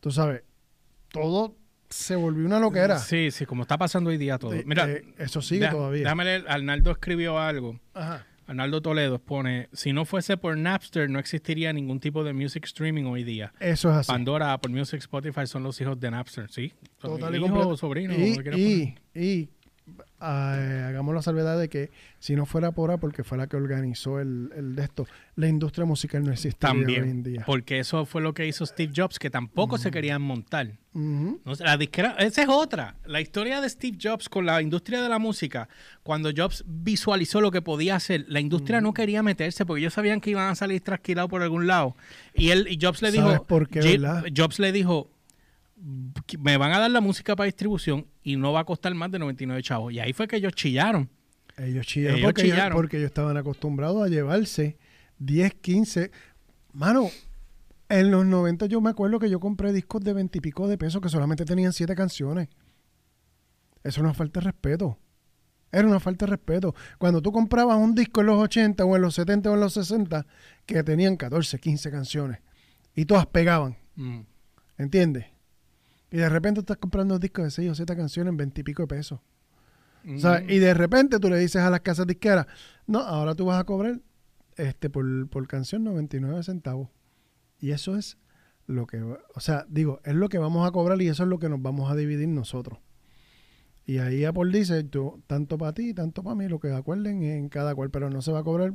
[0.03, 0.43] Tú sabes,
[1.13, 1.55] todo
[1.89, 2.99] se volvió una loquera.
[2.99, 4.51] Sí, sí, como está pasando hoy día todo.
[4.65, 6.01] Mira, eh, eso sigue todavía.
[6.03, 7.79] Déjame leer, Arnaldo escribió algo.
[7.93, 8.27] Ajá.
[8.45, 13.05] Arnaldo Toledo pone, si no fuese por Napster, no existiría ningún tipo de music streaming
[13.05, 13.53] hoy día.
[13.61, 14.11] Eso es así.
[14.11, 16.73] Pandora, Apple Music, Spotify son los hijos de Napster, ¿sí?
[16.99, 17.69] Total y hijos completo.
[17.69, 19.49] o sobrinos, Y, le quieras y, y,
[20.19, 23.57] ah, hagamos la salvedad de que si no fuera por Apple, que fue la que
[23.57, 25.05] organizó el, el de esto,
[25.35, 27.43] la industria musical no existiría hoy en También, día.
[27.45, 30.77] porque eso fue lo que hizo Steve Jobs, que tampoco se querían montar.
[30.93, 32.95] No la disquera, esa es otra.
[33.05, 35.67] La historia de Steve Jobs con la industria de la música,
[36.03, 40.21] cuando Jobs visualizó lo que podía hacer, la industria no quería meterse porque ellos sabían
[40.21, 41.95] que iban a salir trasquilados por algún lado.
[42.35, 43.99] Y él y Jobs le ¿Sabes dijo, por qué?
[44.37, 45.09] Jobs le dijo,
[46.39, 49.19] me van a dar la música para distribución y no va a costar más de
[49.19, 49.91] 99 chavos.
[49.93, 51.09] Y ahí fue que ellos chillaron.
[51.57, 52.75] Ellos chillaron Ellos porque, ellos- chillaron.
[52.75, 54.77] porque ellos estaban acostumbrados a llevarse
[55.19, 56.11] 10, 15.
[56.71, 57.09] Mano,
[57.89, 60.77] en los 90 yo me acuerdo que yo compré discos de 20 y pico de
[60.77, 62.47] pesos que solamente tenían 7 canciones.
[63.83, 64.97] Eso es una falta de respeto.
[65.71, 66.73] Era una falta de respeto.
[66.97, 69.73] Cuando tú comprabas un disco en los 80 o en los 70 o en los
[69.73, 70.25] 60
[70.65, 72.39] que tenían 14, 15 canciones
[72.95, 74.21] y todas pegaban, Mm.
[74.77, 75.25] ¿entiendes?
[76.13, 78.83] Y de repente estás comprando discos de 6 o 7 canciones en 20 y pico
[78.83, 79.19] de pesos.
[80.03, 80.19] Mm.
[80.19, 80.43] ¿sabes?
[80.47, 82.45] Y de repente tú le dices a las casas disqueras,
[82.85, 83.99] no, ahora tú vas a cobrar
[84.55, 86.89] este por, por canción 99 centavos.
[87.59, 88.19] Y eso es
[88.67, 91.39] lo que, o sea, digo, es lo que vamos a cobrar y eso es lo
[91.39, 92.77] que nos vamos a dividir nosotros.
[93.85, 97.49] Y ahí Apple dice, yo, tanto para ti, tanto para mí, lo que acuerden en
[97.49, 98.71] cada cual, pero no se va a cobrar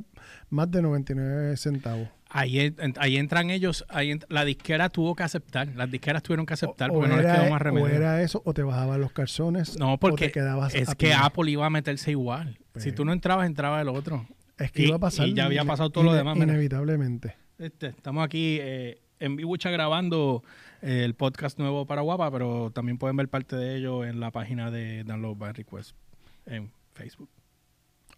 [0.49, 2.07] más de 99 centavos.
[2.29, 6.53] Ahí, ahí entran ellos, ahí ent- la disquera tuvo que aceptar, las disqueras tuvieron que
[6.53, 7.87] aceptar O, porque o no les quedó más o remedio.
[7.87, 11.11] era eso, o te bajaban los calzones, No, o porque te quedabas es que.
[11.11, 12.59] Apple iba a meterse igual.
[12.59, 14.27] si Pues- tú no entrabas, entraba el otro.
[14.59, 15.27] Es que y- iba a pasar.
[15.27, 16.37] y ya había pasado todo lo demás.
[16.37, 17.35] Inevitablemente.
[17.57, 20.43] Este, estamos aquí eh, en Bibucha grabando
[20.81, 24.71] el podcast nuevo para Guapa, pero también pueden ver parte de ello en la página
[24.71, 25.95] de Download by Request
[26.45, 27.29] en Facebook.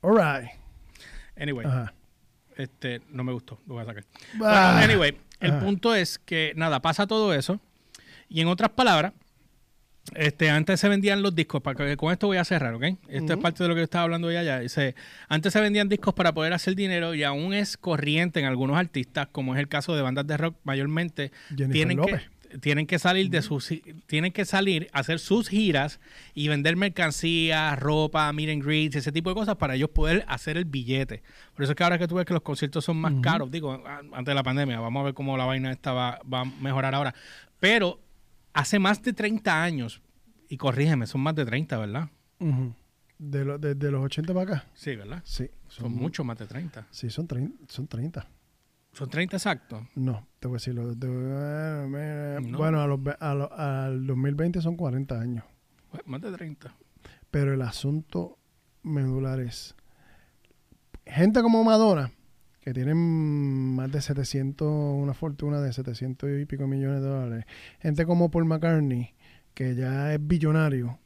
[0.02, 0.50] All right.
[1.40, 1.94] Anyway, Ajá.
[2.58, 4.06] este no me gustó, lo voy a sacar.
[4.14, 4.38] Ah.
[4.38, 7.60] Bueno, anyway, el punto es que nada, pasa todo eso.
[8.30, 9.14] Y en otras palabras,
[10.16, 12.84] este, antes se vendían los discos, para que, con esto voy a cerrar, ¿ok?
[13.08, 14.60] Esto es parte de lo que yo estaba hablando ya, ya.
[14.60, 14.96] Dice,
[15.30, 19.28] antes se vendían discos para poder hacer dinero y aún es corriente en algunos artistas,
[19.32, 22.22] como es el caso de bandas de rock mayormente, Jennifer tienen López.
[22.24, 23.72] que, tienen que salir de sus
[24.08, 26.00] tienen que salir a hacer sus giras
[26.34, 30.58] y vender mercancía, ropa, meet and greets, ese tipo de cosas para ellos poder hacer
[30.58, 31.24] el billete.
[31.56, 33.82] Por eso es que ahora que tú ves que los conciertos son más caros, digo,
[34.14, 36.94] antes de la pandemia, vamos a ver cómo la vaina esta va, va a mejorar
[36.96, 37.14] ahora.
[37.60, 38.00] Pero
[38.54, 40.02] hace más de 30 años,
[40.50, 42.10] y corrígeme, son más de 30, ¿verdad?
[42.40, 42.74] Ujú.
[43.18, 44.66] de, lo- desde los 80 para acá.
[44.74, 45.22] Sí, ¿verdad?
[45.24, 45.48] Sí.
[45.68, 46.88] Son mucho más de 30.
[46.92, 47.28] Sí, son,
[47.68, 48.28] son 30.
[48.94, 49.84] Son 30 exactos.
[49.96, 50.76] No, te voy a decir.
[50.78, 52.58] eh, No.
[52.58, 55.44] Bueno, a los a lo- al 2020 son 40 años.
[55.90, 56.74] Pues, Más de 30.
[57.30, 58.38] Pero el asunto
[58.84, 59.76] medular es.
[61.06, 62.12] Gente como Madonna,
[62.62, 62.98] que tienen
[63.76, 67.46] más de 700, una fortuna de 700 y pico millones de dólares.
[67.80, 69.14] Gente como Paul McCartney,
[69.54, 71.00] que ya es billonario.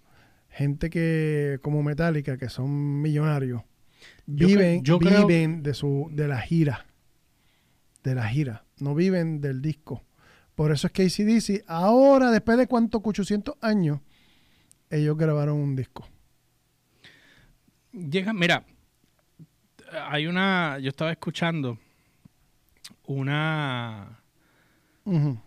[0.49, 3.61] Gente que como Metallica, que son millonarios.
[4.25, 6.86] Viven, yo creo- viven de su de la gira.
[8.06, 10.03] De la gira, no viven del disco.
[10.53, 13.99] Por eso es que ACDC, ahora, después de cuánto, 800 años,
[14.89, 16.08] ellos grabaron un disco.
[17.91, 18.66] Llega, mira,
[20.10, 21.80] hay una, yo estaba escuchando
[23.06, 24.20] una,
[25.03, 25.41] un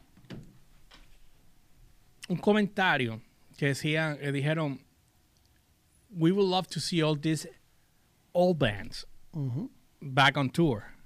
[2.41, 3.23] comentario
[3.57, 4.81] que decían, que dijeron,
[6.11, 7.49] we would love to see all these
[8.33, 9.07] old bands
[10.01, 10.98] back on tour.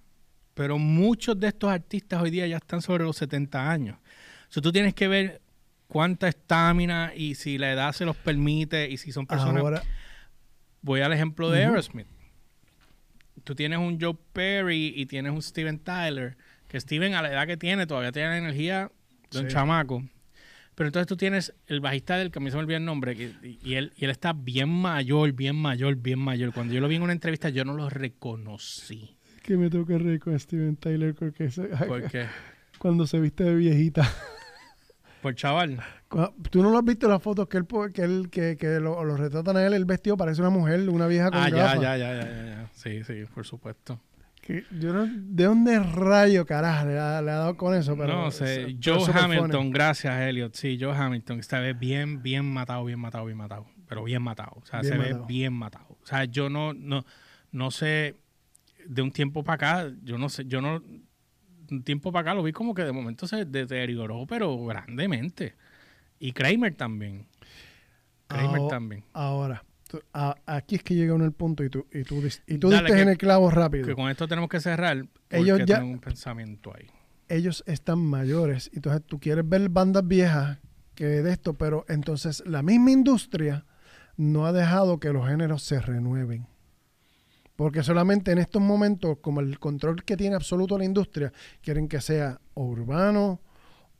[0.54, 3.98] Pero muchos de estos artistas hoy día ya están sobre los 70 años.
[4.48, 5.40] So, tú tienes que ver
[5.88, 9.62] cuánta estamina y si la edad se los permite y si son personas...
[9.62, 9.82] Ahora,
[10.84, 11.64] Voy al ejemplo de.
[11.64, 12.08] Aerosmith.
[13.44, 16.36] Tú tienes un Joe Perry y tienes un Steven Tyler,
[16.68, 18.90] que Steven a la edad que tiene todavía tiene la energía
[19.30, 19.52] de un Sí.
[19.52, 20.04] chamaco.
[20.74, 23.14] Pero entonces tú tienes el bajista del que a mí se me olvidó el nombre,
[23.14, 26.52] que- y, y él, y él está bien mayor, bien mayor, bien mayor.
[26.52, 29.16] Cuando yo lo vi en una entrevista yo no lo reconocí.
[29.42, 32.26] Que me tengo que reír con Steven Tyler porque se- Porque,
[32.78, 34.08] cuando se viste de viejita.
[35.22, 35.80] por chaval.
[36.50, 39.16] ¿Tú no lo has visto las fotos que él, que, él, que, que lo, lo
[39.16, 39.72] retratan a él?
[39.72, 42.70] El vestido parece una mujer, una vieja con Ah, ya, ya, ya, ya, ya, ya.
[42.74, 44.00] Sí, sí, por supuesto.
[44.42, 47.96] Que yo no, ¿De dónde rayo, carajo, le ha, le ha dado con eso?
[47.96, 50.52] Pero, no sé, Joe Hamilton, gracias Elliot.
[50.56, 53.66] Sí, Joe Hamilton, esta vez bien, bien matado, bien matado, bien matado.
[53.88, 54.54] Pero bien matado.
[54.60, 55.20] O sea, Bien se matado.
[55.20, 55.96] ve bien matado.
[56.02, 57.04] O sea, yo no, no,
[57.52, 58.16] no sé,
[58.86, 60.82] de un tiempo para acá, yo no sé, yo no,
[61.70, 65.54] un tiempo para acá lo vi como que de momento se deterioró, pero grandemente.
[66.18, 67.26] Y Kramer también.
[68.26, 69.04] Kramer Aho- también.
[69.12, 72.58] Ahora, tú- a- aquí es que llega uno el punto y tú, y tú, y
[72.58, 73.86] tú Dale, diste que- en el clavo rápido.
[73.86, 76.86] Que con esto tenemos que cerrar porque Ellos ya- tengo un pensamiento ahí.
[77.28, 78.70] ellos están mayores.
[78.74, 80.58] Entonces tú quieres ver bandas viejas
[80.94, 83.64] que de esto, pero entonces la misma industria
[84.18, 86.46] no ha dejado que los géneros se renueven.
[87.56, 91.32] Porque solamente en estos momentos, como el control que tiene absoluto la industria,
[91.62, 93.40] quieren que sea o urbano,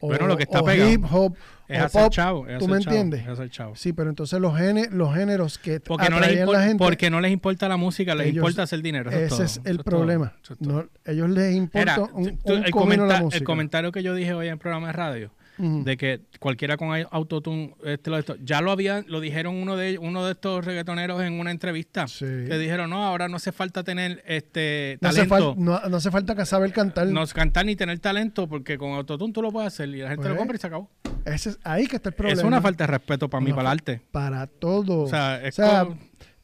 [0.05, 0.91] o, Bueno, lo que está o pegado.
[0.91, 1.37] hip hop,
[1.69, 2.13] Es o hacer pop.
[2.13, 2.49] chavo.
[2.49, 3.21] es ¿Tú me chavo, entiendes?
[3.23, 3.77] es hacer chavo.
[3.77, 6.85] Sí, pero entonces los, gene- los géneros que Porque no, les atraían impor- la gente,
[6.85, 9.11] porque no les importa la música, les ellos- importa hacer dinero.
[9.11, 10.33] eso ese todo, es eso el todo, problema.
[10.43, 10.57] eso.
[10.59, 13.37] No, ellos les importa Era, un, tú- un el, la música.
[13.39, 16.89] el comentario que yo dije hoy en el programa de radio, De que cualquiera con
[16.89, 20.65] au- autotune, este, lo, esto, ya lo había, lo dijeron uno de uno de estos
[20.65, 22.25] reggaetoneros en una entrevista, Sí.
[22.25, 26.11] que dijeron, no, ahora no hace falta tener este No hace, talento, no, no hace
[26.11, 27.07] falta que saber cantar.
[27.09, 30.29] no cantar ni tener talento, porque con autotune tú lo puedes hacer y la gente
[30.29, 30.91] lo compra y se acabó.
[31.25, 32.41] Ese es ahí que está el problema.
[32.41, 34.01] Es una falta de respeto para mí, para el arte.
[34.11, 35.03] Para todo.
[35.03, 35.99] O sea, es O sea, como-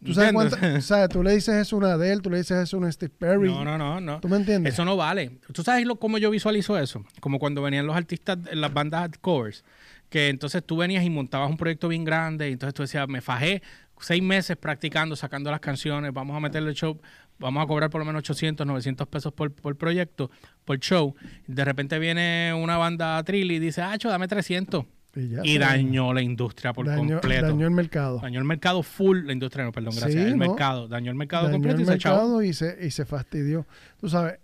[0.05, 2.57] ¿tú, sabes cuánta- o sea, tú le dices eso a una Adele, tú le dices
[2.63, 3.49] eso a una Steve Perry.
[3.49, 4.21] No, no, no, no.
[4.21, 4.75] ¿Tú me entiendes?
[4.75, 5.39] Eso no vale.
[5.53, 7.05] ¿Tú sabes lo, cómo yo visualizo eso?
[7.21, 9.65] Como cuando venían los artistas en las bandas covers,
[10.09, 13.21] que entonces tú venías y montabas un proyecto bien grande y entonces tú decías, me
[13.21, 13.63] fajé
[14.01, 17.01] seis meses practicando, sacando las canciones, vamos a meterle el show,
[17.39, 20.31] vamos a cobrar por lo menos 800, 900 pesos por, por proyecto,
[20.65, 21.15] por show.
[21.47, 24.85] De repente viene una banda Trilly y dice, ah, cho, dame 300.
[25.15, 27.47] Y, ya Y se- dañó la industria por completo.
[27.47, 28.19] dañó el mercado.
[28.21, 30.13] Dañó el mercado full, la industria, no, perdón, gracias.
[30.13, 30.47] Sí, el ¿no?
[30.49, 32.09] mercado, dañó el mercado Dañó completo el y se echó.
[32.11, 33.67] mercado y se, y se fastidió.
[33.99, 34.39] Tú sabes,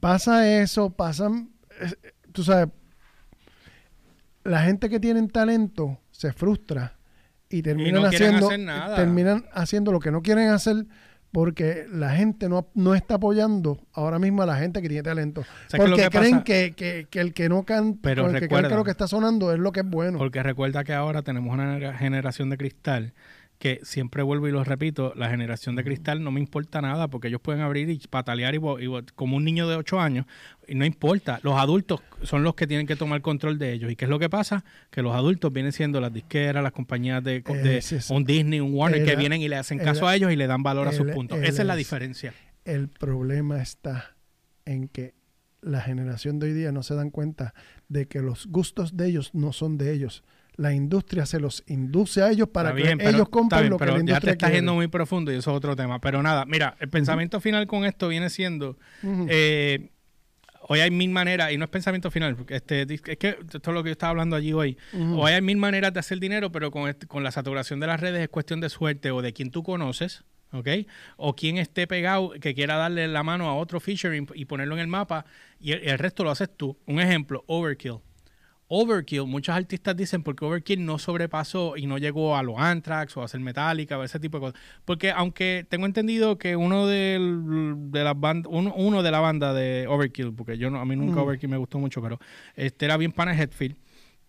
[0.00, 1.50] pasa eso, pasan,
[2.32, 2.68] tú sabes,
[4.44, 6.96] la gente que tienen talento se frustra
[7.48, 8.96] y terminan no haciendo hacer nada.
[8.96, 10.86] terminan haciendo lo que no quieren hacer
[11.34, 15.42] porque la gente no, no está apoyando ahora mismo a la gente que tiene talento.
[15.42, 16.44] ¿Sabes qué es lo Porque que creen pasa?
[16.44, 18.90] que, que- que el que no canta, Pero el que cree recuerda- que lo que
[18.92, 20.16] está sonando es lo que es bueno.
[20.16, 23.12] Porque recuerda que ahora tenemos una generación de cristal
[23.58, 27.28] que siempre vuelvo y lo repito, la generación de cristal no me importa nada porque
[27.28, 28.58] ellos pueden abrir y patalear y,
[29.14, 30.26] como un niño de 8 años
[30.68, 31.38] y no importa.
[31.42, 33.90] Los adultos son los que tienen que tomar control de ellos.
[33.90, 34.64] ¿Y qué es lo que pasa?
[34.90, 38.60] Que los adultos vienen siendo las disqueras, las compañías de, de Ese es- un Disney,
[38.60, 40.88] un Warner, que vienen y le hacen era- caso a ellos y le dan valor
[40.88, 41.38] a sus puntos.
[41.42, 42.34] Esa es la diferencia.
[42.64, 44.14] El problema está
[44.66, 45.14] en que
[45.62, 47.54] la generación de hoy día no se dan cuenta
[47.88, 50.22] de que los gustos de ellos no son de ellos.
[50.56, 53.80] La industria se los induce a ellos para que pero- ellos compren bien, lo que
[53.80, 56.00] pero la ya industria te estás yendo muy profundo y eso es otro tema.
[56.00, 58.78] Pero nada, mira, el pensamiento final con esto viene siendo.
[59.28, 59.90] Eh,
[60.68, 63.66] hoy hay mil maneras, y no es pensamiento final, porque este, es que esto es
[63.74, 64.78] lo que yo estaba hablando allí hoy.
[64.94, 68.00] Hoy hay mil maneras de hacer dinero, pero con, este- con la saturación de las
[68.00, 70.68] redes es cuestión de suerte o de quien tú conoces, ¿ok?
[71.16, 74.80] O quien esté pegado, que quiera darle la mano a otro featuring y ponerlo en
[74.82, 75.26] el mapa,
[75.58, 76.78] y el, el resto lo haces tú.
[76.86, 77.96] Un ejemplo, Overkill.
[78.76, 83.22] Overkill, muchos artistas dicen porque Overkill no sobrepasó y no llegó a los Anthrax o
[83.22, 84.60] a hacer Metallica o ese tipo de cosas.
[84.84, 89.54] Porque aunque tengo entendido que uno del- de las bandas, uno, uno de la banda
[89.54, 91.24] de Overkill, porque yo no, a mí nunca Mm.
[91.24, 92.18] Overkill me gustó mucho, pero
[92.56, 93.76] este era bien pana Headfield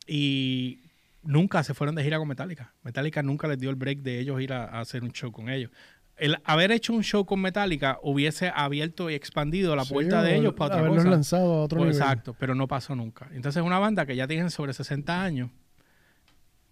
[0.07, 0.79] y
[1.23, 2.73] nunca se fueron de gira con Metallica.
[2.83, 5.49] Metallica nunca les dio el break de ellos ir a, a hacer un show con
[5.49, 5.71] ellos.
[6.18, 10.36] El haber hecho un show con Metallica hubiese abierto y expandido la Sí, puerta de
[10.38, 11.09] ellos para otra cosa.
[11.09, 12.01] lanzado a otro Pues, nivel.
[12.01, 13.28] exacto, pero no pasó nunca.
[13.34, 15.49] Entonces es una banda que ya tienen sobre 60 años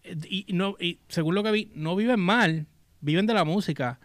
[0.03, 2.67] eh, y, no, y según lo que vi, no viven mal,
[3.01, 3.99] viven de la música,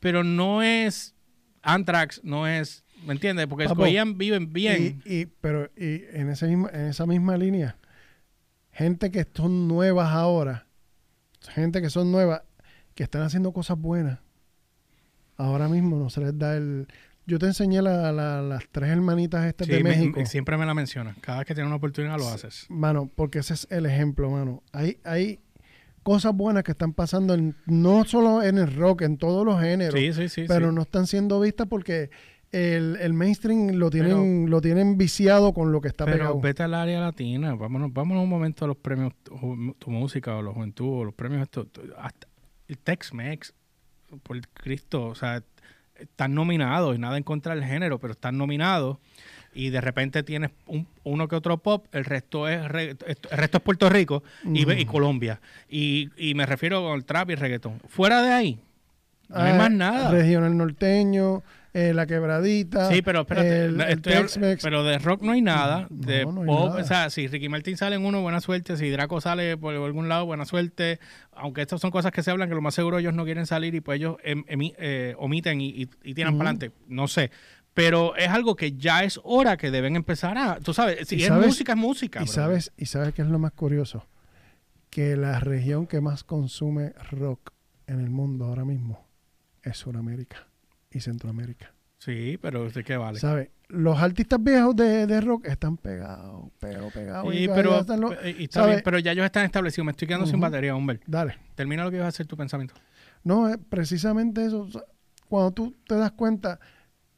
[0.00, 1.14] pero no es
[1.62, 3.46] Anthrax, no es, ¿me entiendes?
[3.46, 5.00] Porque escogían, viven bien.
[5.04, 7.78] Y, y- pero y en, ese misma, en esa misma línea,
[8.72, 10.66] gente que son nuevas ahora,
[11.48, 12.42] gente que son nuevas,
[12.94, 14.18] que están haciendo cosas buenas,
[15.36, 16.86] ahora mismo no se les da el...
[17.26, 20.18] Yo te enseñé la- la- las tres hermanitas estas Sí, de México.
[20.20, 21.16] me- siempre me la mencionas.
[21.22, 22.66] Cada vez que tienes una oportunidad lo haces.
[22.68, 24.62] Mano, porque ese es el ejemplo, mano.
[24.72, 25.40] Hay, hay
[26.02, 29.98] cosas buenas que están pasando en- no solo en el rock, en todos los géneros,
[29.98, 30.44] Sí, sí, sí.
[30.46, 30.74] pero sí.
[30.74, 32.10] no están siendo vistas porque
[32.52, 36.40] el, el mainstream lo tienen, lo tienen viciado con lo que está Pero pegado.
[36.40, 40.42] vete al área latina, vámonos, vámonos un momento a los premios, tu, tu música o
[40.42, 42.28] la juventud, o los premios estos, tu- hasta
[42.68, 43.54] el Tex-Mex,
[44.22, 45.42] por Cristo, o sea,
[45.96, 48.98] están nominados y nada en contra del género, pero están nominados
[49.54, 52.68] y de repente tienes un- uno que otro pop, el resto es el
[53.30, 54.84] resto es Puerto Rico y.
[54.86, 55.40] Colombia.
[55.68, 57.80] Y, y me refiero al trap y el reggaetón.
[57.88, 58.60] Fuera de ahí,
[59.28, 60.10] no hay Ah, más nada.
[60.10, 61.42] Regional norteño,
[61.74, 62.88] eh, la quebradita.
[62.90, 66.46] Sí, pero espérate, el- el estoy pero de rock no hay nada, de no hay
[66.46, 66.80] pop, nada.
[66.80, 70.08] o sea, si Ricky Martin sale en uno, buena suerte, si Draco sale por algún
[70.08, 71.00] lado, buena suerte,
[71.32, 73.74] aunque estas son cosas que se hablan que lo más seguro ellos no quieren salir
[73.74, 76.38] y pues ellos em- eh, omiten y, y- y tiran Ujú.
[76.38, 77.30] para adelante, no sé,
[77.74, 81.26] pero es algo que ya es hora que deben empezar a, tú sabes, si es
[81.28, 82.20] sabes- música es música.
[82.20, 82.32] y bro.
[82.32, 84.06] sabes, y sabes qué es lo más curioso,
[84.90, 87.50] que la región que más consume rock
[87.88, 89.04] en el mundo ahora mismo
[89.64, 90.46] es Sudamérica
[90.94, 91.72] y Centroamérica.
[91.98, 93.18] Sí, pero ¿de qué vale?
[93.18, 93.48] ¿Sabes?
[93.68, 97.34] Los artistas viejos de, de rock están pegados, pero pegados.
[97.34, 100.06] Y pero, están los- eh, y está bien, pero ya ellos están establecidos, me estoy
[100.08, 101.00] quedando sin batería, hombre.
[101.06, 101.36] Dale.
[101.54, 102.74] Termina lo que ibas a hacer tu pensamiento.
[103.22, 104.62] No, es precisamente eso.
[104.62, 104.82] O sea,
[105.28, 106.60] Cuando tú te das cuenta,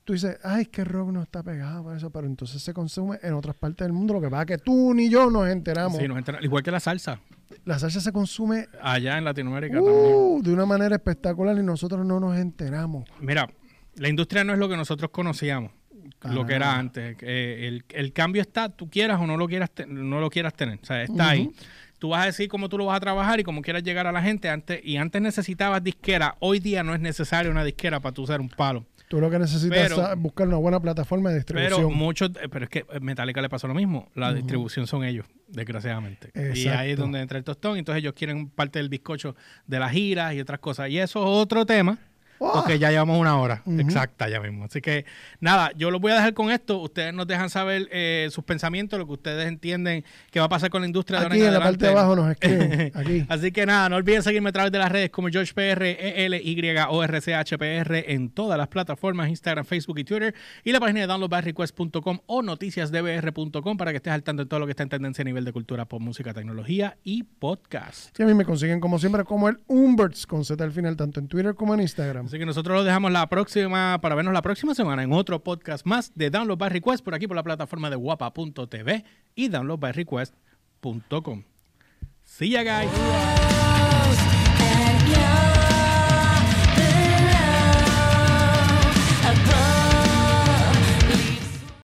[0.04, 3.34] tú dices, ay, que rock no está pegado por eso, pero entonces se consume en
[3.34, 4.14] otras partes del mundo.
[4.14, 5.98] Lo que pasa es que tú ni yo nos enteramos.
[5.98, 7.18] Sí, nos entera- igual que la salsa,
[7.64, 10.14] La salsa se consume allá en Latinoamérica también.
[10.14, 13.04] uh, de una manera espectacular y nosotros no nos enteramos.
[13.20, 13.48] Mira,
[13.96, 15.72] la industria no es lo que nosotros conocíamos,
[16.24, 17.16] lo que era antes.
[17.20, 20.54] Eh, el, el cambio está, tú quieras o no lo quieras, te- no lo quieras
[20.54, 20.78] tener.
[20.82, 21.50] O sea, está ahí.
[21.98, 24.12] Tú vas a decir cómo tú lo vas a trabajar y cómo quieras llegar a
[24.12, 24.50] la gente.
[24.50, 26.36] antes Y antes necesitabas disquera.
[26.40, 28.84] Hoy día no es necesario una disquera para tú usar un palo.
[29.08, 31.94] Tú lo que necesitas Pero- es buscar una buena plataforma de Pero distribución.
[31.98, 34.10] muchos, eh, pero es que Metallica le pasó lo mismo.
[34.14, 36.30] La distribución son ellos, desgraciadamente.
[36.54, 37.78] Y ahí es donde entra el tostón.
[37.78, 39.34] Entonces ellos quieren parte del bizcocho
[39.66, 40.90] de las giras y otras cosas.
[40.90, 41.98] Y eso es otro tema.
[42.38, 44.64] Porque ya llevamos una hora exacta ya mismo.
[44.64, 45.04] Así que
[45.40, 46.78] nada, yo los voy a dejar con esto.
[46.78, 50.70] Ustedes nos dejan saber eh, sus pensamientos, lo que ustedes entienden que va a pasar
[50.70, 52.92] con la industria de ahora Aquí en la parte de abajo nos escriben.
[52.94, 53.26] Aquí.
[53.28, 55.82] Así que nada, no olviden seguirme a través de las redes como GeorgePR,
[56.16, 60.34] ELYORCHPR en todas las plataformas, Instagram, Facebook y Twitter.
[60.64, 64.66] Y la página de downloadbyrequest.com o noticiasdbr.com para que estés al tanto de todo lo
[64.66, 68.18] que está en tendencia a nivel de cultura, pop, música, tecnología y podcast.
[68.18, 71.20] Y a mí me consiguen como siempre como el Umberts con Z al final, tanto
[71.20, 72.25] en Twitter como en Instagram.
[72.26, 75.86] Así que nosotros lo dejamos la próxima, para vernos la próxima semana en otro podcast
[75.86, 79.04] más de Download by Request por aquí por la plataforma de guapa.tv
[79.36, 81.44] y downloadbyrequest.com.
[82.24, 83.55] See ya, guys.